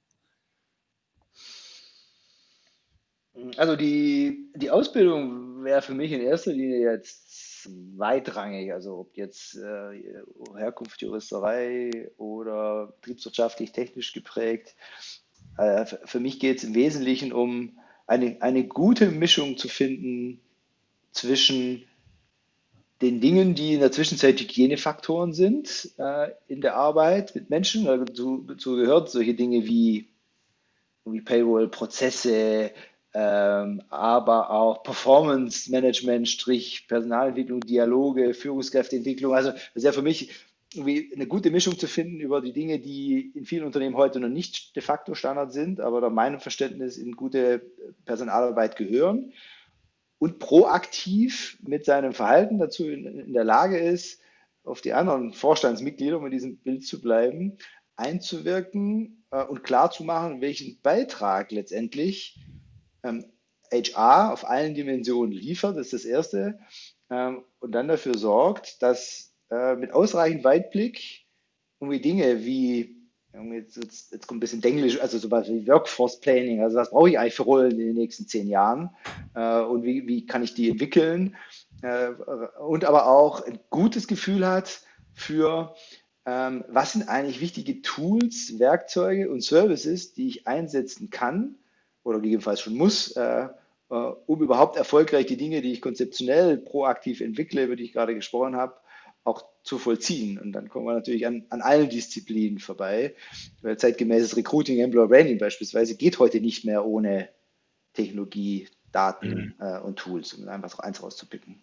Also 3.57 3.75
die, 3.75 4.51
die 4.55 4.71
Ausbildung 4.71 5.63
wäre 5.63 5.81
für 5.81 5.93
mich 5.93 6.11
in 6.11 6.21
erster 6.21 6.51
Linie 6.51 6.91
jetzt 6.91 7.63
zweitrangig, 7.63 8.73
also 8.73 8.97
ob 8.97 9.15
jetzt 9.15 9.55
äh, 9.55 10.13
Herkunft 10.55 11.01
Juristerei 11.01 12.09
oder 12.17 12.93
betriebswirtschaftlich 13.01 13.71
technisch 13.73 14.13
geprägt. 14.13 14.75
Äh, 15.57 15.85
für 15.85 16.19
mich 16.19 16.39
geht 16.39 16.57
es 16.57 16.63
im 16.63 16.73
Wesentlichen 16.73 17.31
um 17.31 17.79
eine, 18.07 18.41
eine 18.41 18.65
gute 18.65 19.11
Mischung 19.11 19.57
zu 19.57 19.67
finden 19.67 20.39
zwischen 21.11 21.83
den 23.01 23.21
Dingen, 23.21 23.53
die 23.53 23.75
in 23.75 23.79
der 23.79 23.91
Zwischenzeit 23.91 24.39
Hygienefaktoren 24.39 25.33
sind 25.33 25.91
äh, 25.97 26.31
in 26.47 26.61
der 26.61 26.75
Arbeit 26.75 27.35
mit 27.35 27.49
Menschen. 27.49 27.85
Dazu, 27.85 28.43
dazu 28.47 28.75
gehört 28.75 29.11
solche 29.11 29.35
Dinge 29.35 29.65
wie, 29.67 30.07
wie 31.05 31.21
Payroll-Prozesse, 31.21 32.71
ähm, 33.13 33.83
aber 33.89 34.49
auch 34.49 34.81
Performance 34.81 35.69
Management, 35.69 36.27
Strich, 36.27 36.87
Personalentwicklung, 36.87 37.59
Dialoge, 37.59 38.33
Führungskräfteentwicklung. 38.33 39.33
Also 39.33 39.51
das 39.51 39.61
ist 39.75 39.83
ja 39.83 39.91
für 39.91 40.01
mich 40.01 40.31
eine 40.75 41.27
gute 41.27 41.49
Mischung 41.49 41.77
zu 41.79 41.87
finden 41.87 42.19
über 42.19 42.41
die 42.41 42.53
Dinge, 42.53 42.79
die 42.79 43.31
in 43.33 43.45
vielen 43.45 43.65
Unternehmen 43.65 43.95
heute 43.95 44.19
noch 44.19 44.29
nicht 44.29 44.75
de 44.75 44.83
facto 44.83 45.13
Standard 45.13 45.53
sind, 45.53 45.79
aber 45.79 46.01
nach 46.01 46.09
meinem 46.09 46.39
Verständnis 46.39 46.97
in 46.97 47.13
gute 47.13 47.71
Personalarbeit 48.05 48.75
gehören 48.75 49.31
und 50.19 50.39
proaktiv 50.39 51.57
mit 51.61 51.85
seinem 51.85 52.13
Verhalten 52.13 52.57
dazu 52.57 52.89
in, 52.89 53.05
in 53.05 53.33
der 53.33 53.43
Lage 53.43 53.77
ist, 53.77 54.21
auf 54.63 54.81
die 54.81 54.93
anderen 54.93 55.31
Vorstandsmitglieder, 55.31 56.17
um 56.17 56.25
in 56.25 56.31
diesem 56.31 56.57
Bild 56.57 56.85
zu 56.85 57.01
bleiben, 57.01 57.57
einzuwirken 57.95 59.25
äh, 59.31 59.43
und 59.43 59.63
klarzumachen, 59.63 60.41
welchen 60.41 60.81
Beitrag 60.81 61.51
letztendlich 61.51 62.39
ähm, 63.03 63.25
HR 63.71 64.33
auf 64.33 64.47
allen 64.47 64.75
Dimensionen 64.75 65.31
liefert, 65.31 65.77
das 65.77 65.87
ist 65.87 65.93
das 65.93 66.05
Erste, 66.05 66.59
ähm, 67.09 67.43
und 67.59 67.71
dann 67.71 67.87
dafür 67.87 68.17
sorgt, 68.17 68.81
dass 68.81 69.33
äh, 69.49 69.75
mit 69.75 69.93
ausreichend 69.93 70.43
Weitblick 70.43 71.25
irgendwie 71.79 72.01
Dinge 72.01 72.43
wie, 72.43 72.97
jetzt, 73.51 73.77
jetzt, 73.77 74.11
jetzt 74.11 74.27
kommt 74.27 74.37
ein 74.37 74.41
bisschen 74.41 74.63
Englisch, 74.63 74.99
also 74.99 75.17
sowas 75.17 75.47
wie 75.47 75.67
Workforce 75.67 76.19
Planning, 76.19 76.61
also 76.61 76.77
was 76.77 76.89
brauche 76.89 77.09
ich 77.09 77.19
eigentlich 77.19 77.35
für 77.35 77.43
Rollen 77.43 77.71
in 77.71 77.77
den 77.77 77.95
nächsten 77.95 78.27
zehn 78.27 78.47
Jahren? 78.47 78.89
Äh, 79.35 79.61
und 79.61 79.83
wie, 79.83 80.07
wie 80.07 80.25
kann 80.25 80.43
ich 80.43 80.53
die 80.53 80.69
entwickeln? 80.69 81.35
Äh, 81.81 82.09
und 82.59 82.85
aber 82.85 83.07
auch 83.07 83.45
ein 83.45 83.59
gutes 83.69 84.07
Gefühl 84.07 84.47
hat 84.47 84.81
für 85.13 85.75
ähm, 86.27 86.65
was 86.67 86.91
sind 86.91 87.07
eigentlich 87.07 87.39
wichtige 87.39 87.81
Tools, 87.81 88.59
Werkzeuge 88.59 89.31
und 89.31 89.43
Services, 89.43 90.13
die 90.13 90.27
ich 90.27 90.47
einsetzen 90.47 91.09
kann 91.09 91.55
oder 92.03 92.19
gegebenenfalls 92.19 92.59
schon 92.59 92.75
muss, 92.75 93.11
äh, 93.15 93.47
äh, 93.89 93.93
um 93.93 94.41
überhaupt 94.41 94.75
erfolgreich 94.75 95.27
die 95.27 95.37
Dinge, 95.37 95.61
die 95.61 95.71
ich 95.71 95.81
konzeptionell 95.81 96.57
proaktiv 96.57 97.21
entwickle, 97.21 97.63
über 97.63 97.77
die 97.77 97.83
ich 97.83 97.93
gerade 97.93 98.13
gesprochen 98.13 98.57
habe, 98.57 98.75
auch 99.27 99.45
zu 99.61 99.77
vollziehen. 99.77 100.39
Und 100.39 100.53
dann 100.53 100.69
kommen 100.69 100.85
wir 100.85 100.93
natürlich 100.93 101.27
an, 101.27 101.45
an 101.49 101.61
allen 101.61 101.89
Disziplinen 101.89 102.59
vorbei. 102.59 103.13
Weil 103.61 103.77
zeitgemäßes 103.77 104.37
Recruiting, 104.37 104.79
Employer 104.79 105.09
Branding 105.09 105.37
beispielsweise 105.37 105.95
geht 105.95 106.17
heute 106.19 106.39
nicht 106.39 106.63
mehr 106.65 106.85
ohne 106.85 107.29
Technologie, 107.93 108.69
Daten 108.93 109.55
mhm. 109.59 109.65
äh, 109.65 109.79
und 109.79 109.99
Tools, 109.99 110.33
um 110.33 110.47
einfach 110.47 110.69
so 110.69 110.77
eins 110.77 111.03
rauszupicken. 111.03 111.61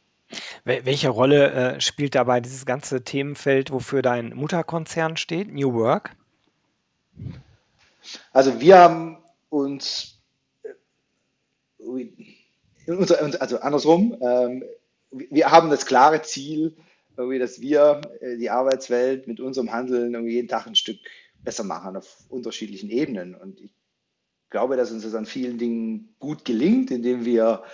Welche 0.64 1.09
Rolle 1.09 1.53
äh, 1.53 1.81
spielt 1.81 2.14
dabei 2.14 2.40
dieses 2.40 2.66
ganze 2.66 3.03
Themenfeld, 3.03 3.70
wofür 3.70 4.03
dein 4.03 4.35
Mutterkonzern 4.35 5.16
steht, 5.16 5.53
New 5.53 5.72
Work? 5.74 6.16
Also 8.33 8.61
wir 8.61 8.79
haben 8.79 9.18
uns, 9.48 10.20
äh, 11.83 12.12
also 13.38 13.61
andersrum, 13.61 14.16
ähm, 14.20 14.64
wir 15.11 15.50
haben 15.50 15.70
das 15.70 15.87
klare 15.87 16.22
Ziel, 16.22 16.77
irgendwie, 17.16 17.38
dass 17.38 17.61
wir 17.61 18.00
äh, 18.20 18.37
die 18.37 18.50
Arbeitswelt 18.50 19.27
mit 19.27 19.40
unserem 19.40 19.72
Handeln 19.72 20.14
irgendwie 20.14 20.35
jeden 20.35 20.48
Tag 20.48 20.66
ein 20.66 20.74
Stück 20.74 20.98
besser 21.38 21.64
machen 21.64 21.96
auf 21.96 22.24
unterschiedlichen 22.29 22.90
Ebenen. 22.90 23.35
Und 23.35 23.61
ich 23.61 23.72
glaube, 24.50 24.77
dass 24.77 24.92
uns 24.92 25.03
das 25.03 25.14
an 25.14 25.27
vielen 25.27 25.59
Dingen 25.59 26.14
gut 26.18 26.44
gelingt, 26.44 26.90
indem 26.90 27.24
wir 27.24 27.64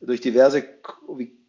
durch 0.00 0.20
diverse 0.20 0.64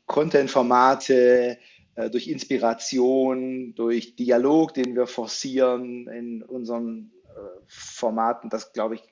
Content-Formate, 0.06 1.58
äh, 1.96 2.10
durch 2.10 2.28
Inspiration, 2.28 3.76
durch 3.76 4.16
Dialog, 4.16 4.74
den 4.74 4.96
wir 4.96 5.08
forcieren 5.08 6.08
in 6.08 6.44
unseren 6.44 7.12
äh, 7.28 7.62
Formaten, 7.68 8.50
das 8.50 8.74
glaube 8.74 8.96
ich 8.96 9.04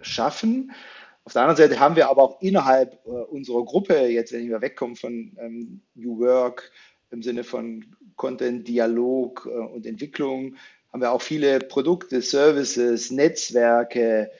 schaffen. 0.00 0.72
Auf 1.24 1.34
der 1.34 1.42
anderen 1.42 1.58
Seite 1.58 1.78
haben 1.78 1.94
wir 1.94 2.08
aber 2.08 2.22
auch 2.22 2.40
innerhalb 2.40 3.04
unserer 3.04 3.62
Gruppe, 3.66 4.06
jetzt 4.06 4.32
wenn 4.32 4.48
wir 4.48 4.62
wegkommen 4.62 4.96
von 4.96 5.36
ähm, 5.38 5.82
New 5.94 6.20
Work 6.20 6.72
im 7.10 7.22
Sinne 7.22 7.44
von 7.44 7.84
Content, 8.16 8.66
Dialog 8.66 9.46
und 9.46 9.86
Entwicklung, 9.86 10.56
haben 10.92 11.00
wir 11.00 11.12
auch 11.12 11.22
viele 11.22 11.58
Produkte, 11.58 12.22
Services, 12.22 13.10
Netzwerke, 13.10 14.30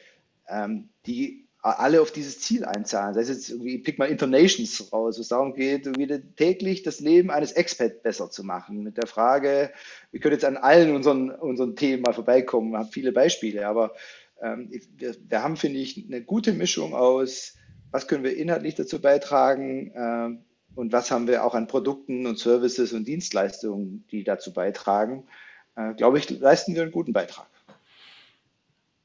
ähm, 0.48 0.88
die 1.07 1.48
alle 1.61 2.00
auf 2.00 2.12
dieses 2.12 2.40
Ziel 2.40 2.64
einzahlen. 2.64 3.14
Das 3.14 3.28
heißt 3.28 3.31
jetzt 3.31 3.50
irgendwie, 3.50 3.78
pick 3.78 3.98
mal 3.98 4.07
Internations 4.07 4.92
raus, 4.92 5.18
wo 5.18 5.20
es 5.20 5.28
darum 5.28 5.54
geht, 5.54 5.98
wieder 5.98 6.20
täglich 6.37 6.83
das 6.83 7.00
Leben 7.00 7.31
eines 7.31 7.52
Expat 7.52 8.02
besser 8.02 8.31
zu 8.31 8.44
machen. 8.44 8.85
Mit 8.85 8.96
der 8.96 9.09
Frage, 9.09 9.72
wir 10.11 10.20
können 10.20 10.35
jetzt 10.35 10.44
an 10.44 10.57
allen 10.57 10.94
unseren, 10.94 11.31
unseren 11.31 11.74
Themen 11.76 12.02
mal 12.02 12.14
vorbeikommen, 12.14 12.70
wir 12.70 12.78
haben 12.78 12.92
viele 12.92 13.12
Beispiele, 13.12 13.66
aber 13.66 13.92
ähm, 14.40 14.70
wir, 14.96 15.16
wir, 15.28 15.42
haben, 15.42 15.57
finde 15.57 15.81
ich, 15.81 16.07
eine 16.07 16.22
gute 16.22 16.52
Mischung 16.52 16.94
aus, 16.94 17.57
was 17.90 18.07
können 18.07 18.24
wir 18.24 18.37
inhaltlich 18.37 18.76
dazu 18.76 19.00
beitragen 19.00 19.90
äh, 19.94 20.47
und 20.78 20.92
was 20.92 21.10
haben 21.10 21.26
wir 21.26 21.44
auch 21.44 21.56
an 21.56 21.66
Produkten 21.66 22.24
und 22.24 22.38
Services 22.38 22.92
und 22.92 23.08
Dienstleistungen, 23.08 24.04
die 24.12 24.22
dazu 24.22 24.52
beitragen. 24.52 25.26
Äh, 25.74 25.94
glaube 25.94 26.18
ich, 26.18 26.30
leisten 26.30 26.76
wir 26.76 26.82
einen 26.82 26.92
guten 26.92 27.12
Beitrag. 27.12 27.48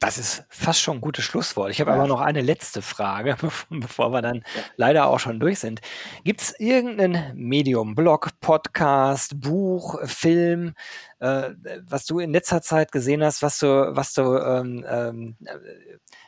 Das 0.04 0.18
ist 0.18 0.44
fast 0.50 0.82
schon 0.82 0.98
ein 0.98 1.00
gutes 1.00 1.24
Schlusswort. 1.24 1.70
Ich 1.70 1.80
habe 1.80 1.90
ja. 1.90 1.96
aber 1.96 2.06
noch 2.06 2.20
eine 2.20 2.42
letzte 2.42 2.82
Frage, 2.82 3.38
bevor 3.70 4.12
wir 4.12 4.20
dann 4.20 4.44
ja. 4.54 4.62
leider 4.76 5.06
auch 5.06 5.18
schon 5.18 5.40
durch 5.40 5.60
sind. 5.60 5.80
Gibt 6.24 6.42
es 6.42 6.60
irgendein 6.60 7.32
Medium, 7.34 7.94
Blog, 7.94 8.28
Podcast, 8.40 9.40
Buch, 9.40 9.98
Film, 10.06 10.74
äh, 11.20 11.52
was 11.88 12.04
du 12.04 12.18
in 12.18 12.32
letzter 12.32 12.60
Zeit 12.60 12.92
gesehen 12.92 13.24
hast, 13.24 13.42
was 13.42 13.58
du, 13.58 13.66
was 13.96 14.12
du 14.12 14.36
ähm, 14.36 14.84
ähm, 14.86 15.36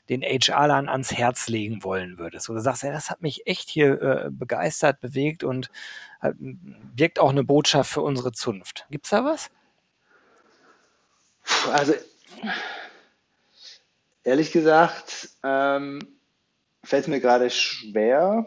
den 0.09 0.23
HR-Lern 0.23 0.89
ans 0.89 1.13
Herz 1.13 1.49
legen 1.49 1.85
wollen 1.85 2.17
würdest? 2.17 2.49
Wo 2.49 2.55
du 2.55 2.61
sagst, 2.61 2.83
ja, 2.83 2.93
das 2.93 3.11
hat 3.11 3.21
mich 3.21 3.47
echt 3.47 3.69
hier 3.69 4.01
äh, 4.01 4.31
begeistert, 4.31 5.01
bewegt 5.01 5.45
und 5.45 5.71
äh, 6.23 6.33
wirkt 6.39 7.19
auch 7.19 7.31
eine 7.31 7.45
Botschaft 7.45 7.91
für 7.91 8.01
unsere 8.01 8.33
Zunft. 8.33 8.87
Gibt 8.91 9.05
es 9.05 9.11
da 9.11 9.23
was? 9.23 9.51
Also 11.71 11.93
Ehrlich 14.27 14.51
gesagt, 14.51 15.29
ähm, 15.45 16.01
fällt 16.83 17.03
es 17.03 17.09
mir 17.09 17.21
gerade 17.21 17.49
schwer, 17.49 18.45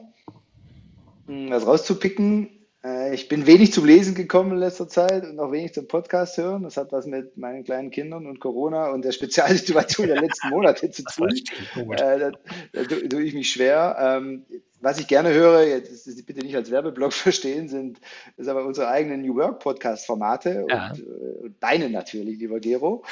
hm, 1.25 1.51
was 1.51 1.65
rauszupicken. 1.65 2.58
Äh, 2.83 3.13
ich 3.13 3.27
bin 3.27 3.45
wenig 3.45 3.73
zum 3.73 3.85
Lesen 3.85 4.15
gekommen 4.15 4.51
in 4.51 4.57
letzter 4.57 4.87
Zeit 4.87 5.25
und 5.25 5.39
auch 5.39 5.51
wenig 5.51 5.73
zum 5.73 5.87
Podcast 5.87 6.37
hören. 6.37 6.63
Das 6.63 6.77
hat 6.77 6.91
was 6.91 7.05
mit 7.05 7.37
meinen 7.37 7.63
kleinen 7.63 7.91
Kindern 7.91 8.25
und 8.25 8.39
Corona 8.39 8.91
und 8.91 9.03
der 9.03 9.11
Spezialsituation 9.11 10.07
der 10.07 10.21
letzten 10.21 10.49
Monate 10.51 10.89
zu 10.89 11.03
tun. 11.03 11.29
Äh, 11.75 11.95
da, 11.97 12.31
da, 12.71 12.83
tue 12.83 13.23
ich 13.23 13.33
mich 13.33 13.51
schwer. 13.51 13.97
Ähm, 13.99 14.45
was 14.81 14.97
ich 14.97 15.09
gerne 15.09 15.33
höre, 15.33 15.63
jetzt 15.65 16.25
bitte 16.25 16.39
nicht 16.39 16.55
als 16.55 16.71
Werbeblock 16.71 17.11
verstehen, 17.13 17.67
sind 17.67 17.99
ist 18.37 18.47
aber 18.47 18.65
unsere 18.65 18.87
eigenen 18.87 19.23
New 19.23 19.35
Work 19.35 19.59
Podcast 19.59 20.05
Formate 20.05 20.65
ja. 20.69 20.91
und, 20.91 20.99
äh, 20.99 21.43
und, 21.43 21.55
deine 21.59 21.89
natürlich, 21.89 22.39
lieber 22.39 22.61
Gero. 22.61 23.03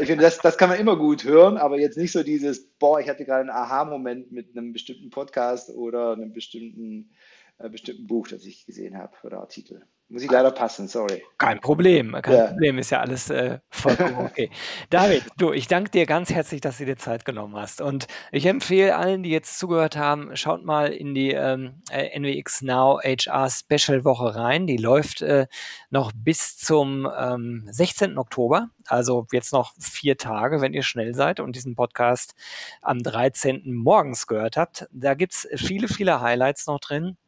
Ich 0.00 0.06
finde, 0.06 0.22
das, 0.22 0.38
das 0.38 0.56
kann 0.56 0.68
man 0.68 0.78
immer 0.78 0.96
gut 0.96 1.24
hören, 1.24 1.56
aber 1.56 1.80
jetzt 1.80 1.98
nicht 1.98 2.12
so 2.12 2.22
dieses, 2.22 2.64
boah, 2.78 3.00
ich 3.00 3.08
hatte 3.08 3.24
gerade 3.24 3.40
einen 3.40 3.50
Aha-Moment 3.50 4.30
mit 4.30 4.56
einem 4.56 4.72
bestimmten 4.72 5.10
Podcast 5.10 5.70
oder 5.70 6.12
einem 6.12 6.32
bestimmten, 6.32 7.10
äh, 7.58 7.68
bestimmten 7.68 8.06
Buch, 8.06 8.28
das 8.28 8.44
ich 8.44 8.66
gesehen 8.66 8.96
habe 8.96 9.12
oder 9.24 9.40
Artikel. 9.40 9.82
Muss 10.10 10.22
ich 10.22 10.30
leider 10.30 10.50
passen, 10.52 10.88
sorry. 10.88 11.22
Kein 11.36 11.60
Problem, 11.60 12.12
kein 12.22 12.34
ja. 12.34 12.46
Problem, 12.46 12.78
ist 12.78 12.88
ja 12.88 13.00
alles 13.00 13.28
äh, 13.28 13.58
vollkommen 13.68 14.16
okay. 14.16 14.48
David, 14.90 15.24
du, 15.36 15.52
ich 15.52 15.68
danke 15.68 15.90
dir 15.90 16.06
ganz 16.06 16.30
herzlich, 16.30 16.62
dass 16.62 16.78
du 16.78 16.86
dir 16.86 16.96
Zeit 16.96 17.26
genommen 17.26 17.56
hast. 17.56 17.82
Und 17.82 18.06
ich 18.32 18.46
empfehle 18.46 18.96
allen, 18.96 19.22
die 19.22 19.28
jetzt 19.28 19.58
zugehört 19.58 19.98
haben, 19.98 20.34
schaut 20.34 20.64
mal 20.64 20.94
in 20.94 21.14
die 21.14 21.32
ähm, 21.32 21.82
äh, 21.90 22.18
NWX 22.18 22.62
Now 22.62 23.00
HR 23.02 23.50
Special 23.50 24.02
Woche 24.06 24.34
rein. 24.34 24.66
Die 24.66 24.78
läuft 24.78 25.20
äh, 25.20 25.46
noch 25.90 26.12
bis 26.14 26.56
zum 26.56 27.06
ähm, 27.14 27.68
16. 27.70 28.16
Oktober, 28.16 28.70
also 28.86 29.26
jetzt 29.30 29.52
noch 29.52 29.74
vier 29.78 30.16
Tage, 30.16 30.62
wenn 30.62 30.72
ihr 30.72 30.84
schnell 30.84 31.14
seid 31.14 31.38
und 31.38 31.54
diesen 31.54 31.74
Podcast 31.74 32.34
am 32.80 33.02
13. 33.02 33.74
morgens 33.74 34.26
gehört 34.26 34.56
habt. 34.56 34.88
Da 34.90 35.12
gibt 35.12 35.34
es 35.34 35.48
viele, 35.56 35.86
viele 35.86 36.22
Highlights 36.22 36.66
noch 36.66 36.80
drin. 36.80 37.18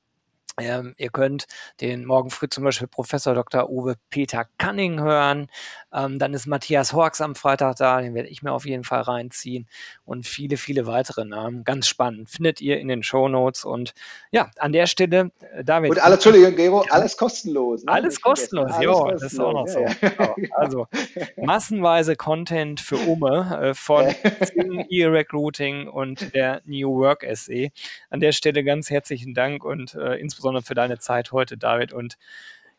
Ähm, 0.58 0.94
ihr 0.98 1.10
könnt 1.10 1.46
den 1.80 2.04
morgen 2.04 2.30
früh 2.30 2.48
zum 2.48 2.64
Beispiel 2.64 2.88
Professor 2.88 3.34
Dr. 3.34 3.70
Uwe 3.70 3.96
Peter 4.10 4.46
Canning 4.58 5.00
hören. 5.00 5.48
Ähm, 5.92 6.18
dann 6.18 6.34
ist 6.34 6.46
Matthias 6.46 6.92
Horks 6.92 7.20
am 7.20 7.34
Freitag 7.34 7.76
da, 7.76 8.00
den 8.00 8.14
werde 8.14 8.28
ich 8.28 8.42
mir 8.42 8.52
auf 8.52 8.66
jeden 8.66 8.84
Fall 8.84 9.02
reinziehen. 9.02 9.66
Und 10.04 10.26
viele, 10.26 10.56
viele 10.56 10.86
weitere 10.86 11.24
Namen. 11.24 11.64
Ganz 11.64 11.88
spannend. 11.88 12.30
Findet 12.30 12.60
ihr 12.60 12.78
in 12.78 12.88
den 12.88 13.02
Show 13.02 13.28
Notes. 13.28 13.64
Und 13.64 13.94
ja, 14.30 14.50
an 14.58 14.72
der 14.72 14.86
Stelle, 14.86 15.30
äh, 15.54 15.64
David. 15.64 15.90
Und 15.90 15.98
alle, 16.02 16.14
Entschuldigung, 16.14 16.54
Gero, 16.56 16.84
alles 16.90 17.16
kostenlos. 17.16 17.84
Ne? 17.84 17.92
Alles 17.92 18.20
kostenlos, 18.20 18.72
ja, 18.80 19.10
das 19.12 19.22
ist 19.22 19.40
auch 19.40 19.52
noch 19.52 19.66
so. 19.66 19.80
Ja, 19.80 19.88
ja. 20.00 20.10
Genau. 20.10 20.34
Also 20.52 20.86
massenweise 21.36 22.16
Content 22.16 22.80
für 22.80 22.96
Ume 22.96 23.58
äh, 23.62 23.74
von 23.74 24.06
E-Recruiting 24.88 25.88
und 25.88 26.34
der 26.34 26.60
New 26.64 26.96
Work 26.96 27.26
SE. 27.34 27.68
An 28.10 28.20
der 28.20 28.32
Stelle 28.32 28.64
ganz 28.64 28.90
herzlichen 28.90 29.34
Dank 29.34 29.64
und 29.64 29.94
äh, 29.94 30.16
insbesondere 30.16 30.49
insbesondere 30.50 30.62
für 30.62 30.74
deine 30.74 30.98
Zeit 30.98 31.32
heute, 31.32 31.56
David. 31.56 31.92
Und 31.92 32.16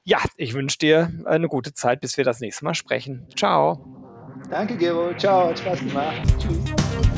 ja, 0.04 0.20
ich 0.36 0.54
wünsche 0.54 0.78
dir 0.78 1.12
eine 1.26 1.48
gute 1.48 1.74
Zeit, 1.74 2.02
bis 2.02 2.18
wir 2.18 2.24
das 2.24 2.40
nächste 2.40 2.66
Mal 2.66 2.74
sprechen. 2.74 3.28
Ciao. 3.36 3.86
Danke, 4.50 4.76
Gero. 4.78 5.16
Ciao. 5.18 5.50
Hat 5.50 5.60
Spaß 5.60 5.80
gemacht. 5.80 6.22
Tschüss. 6.40 7.11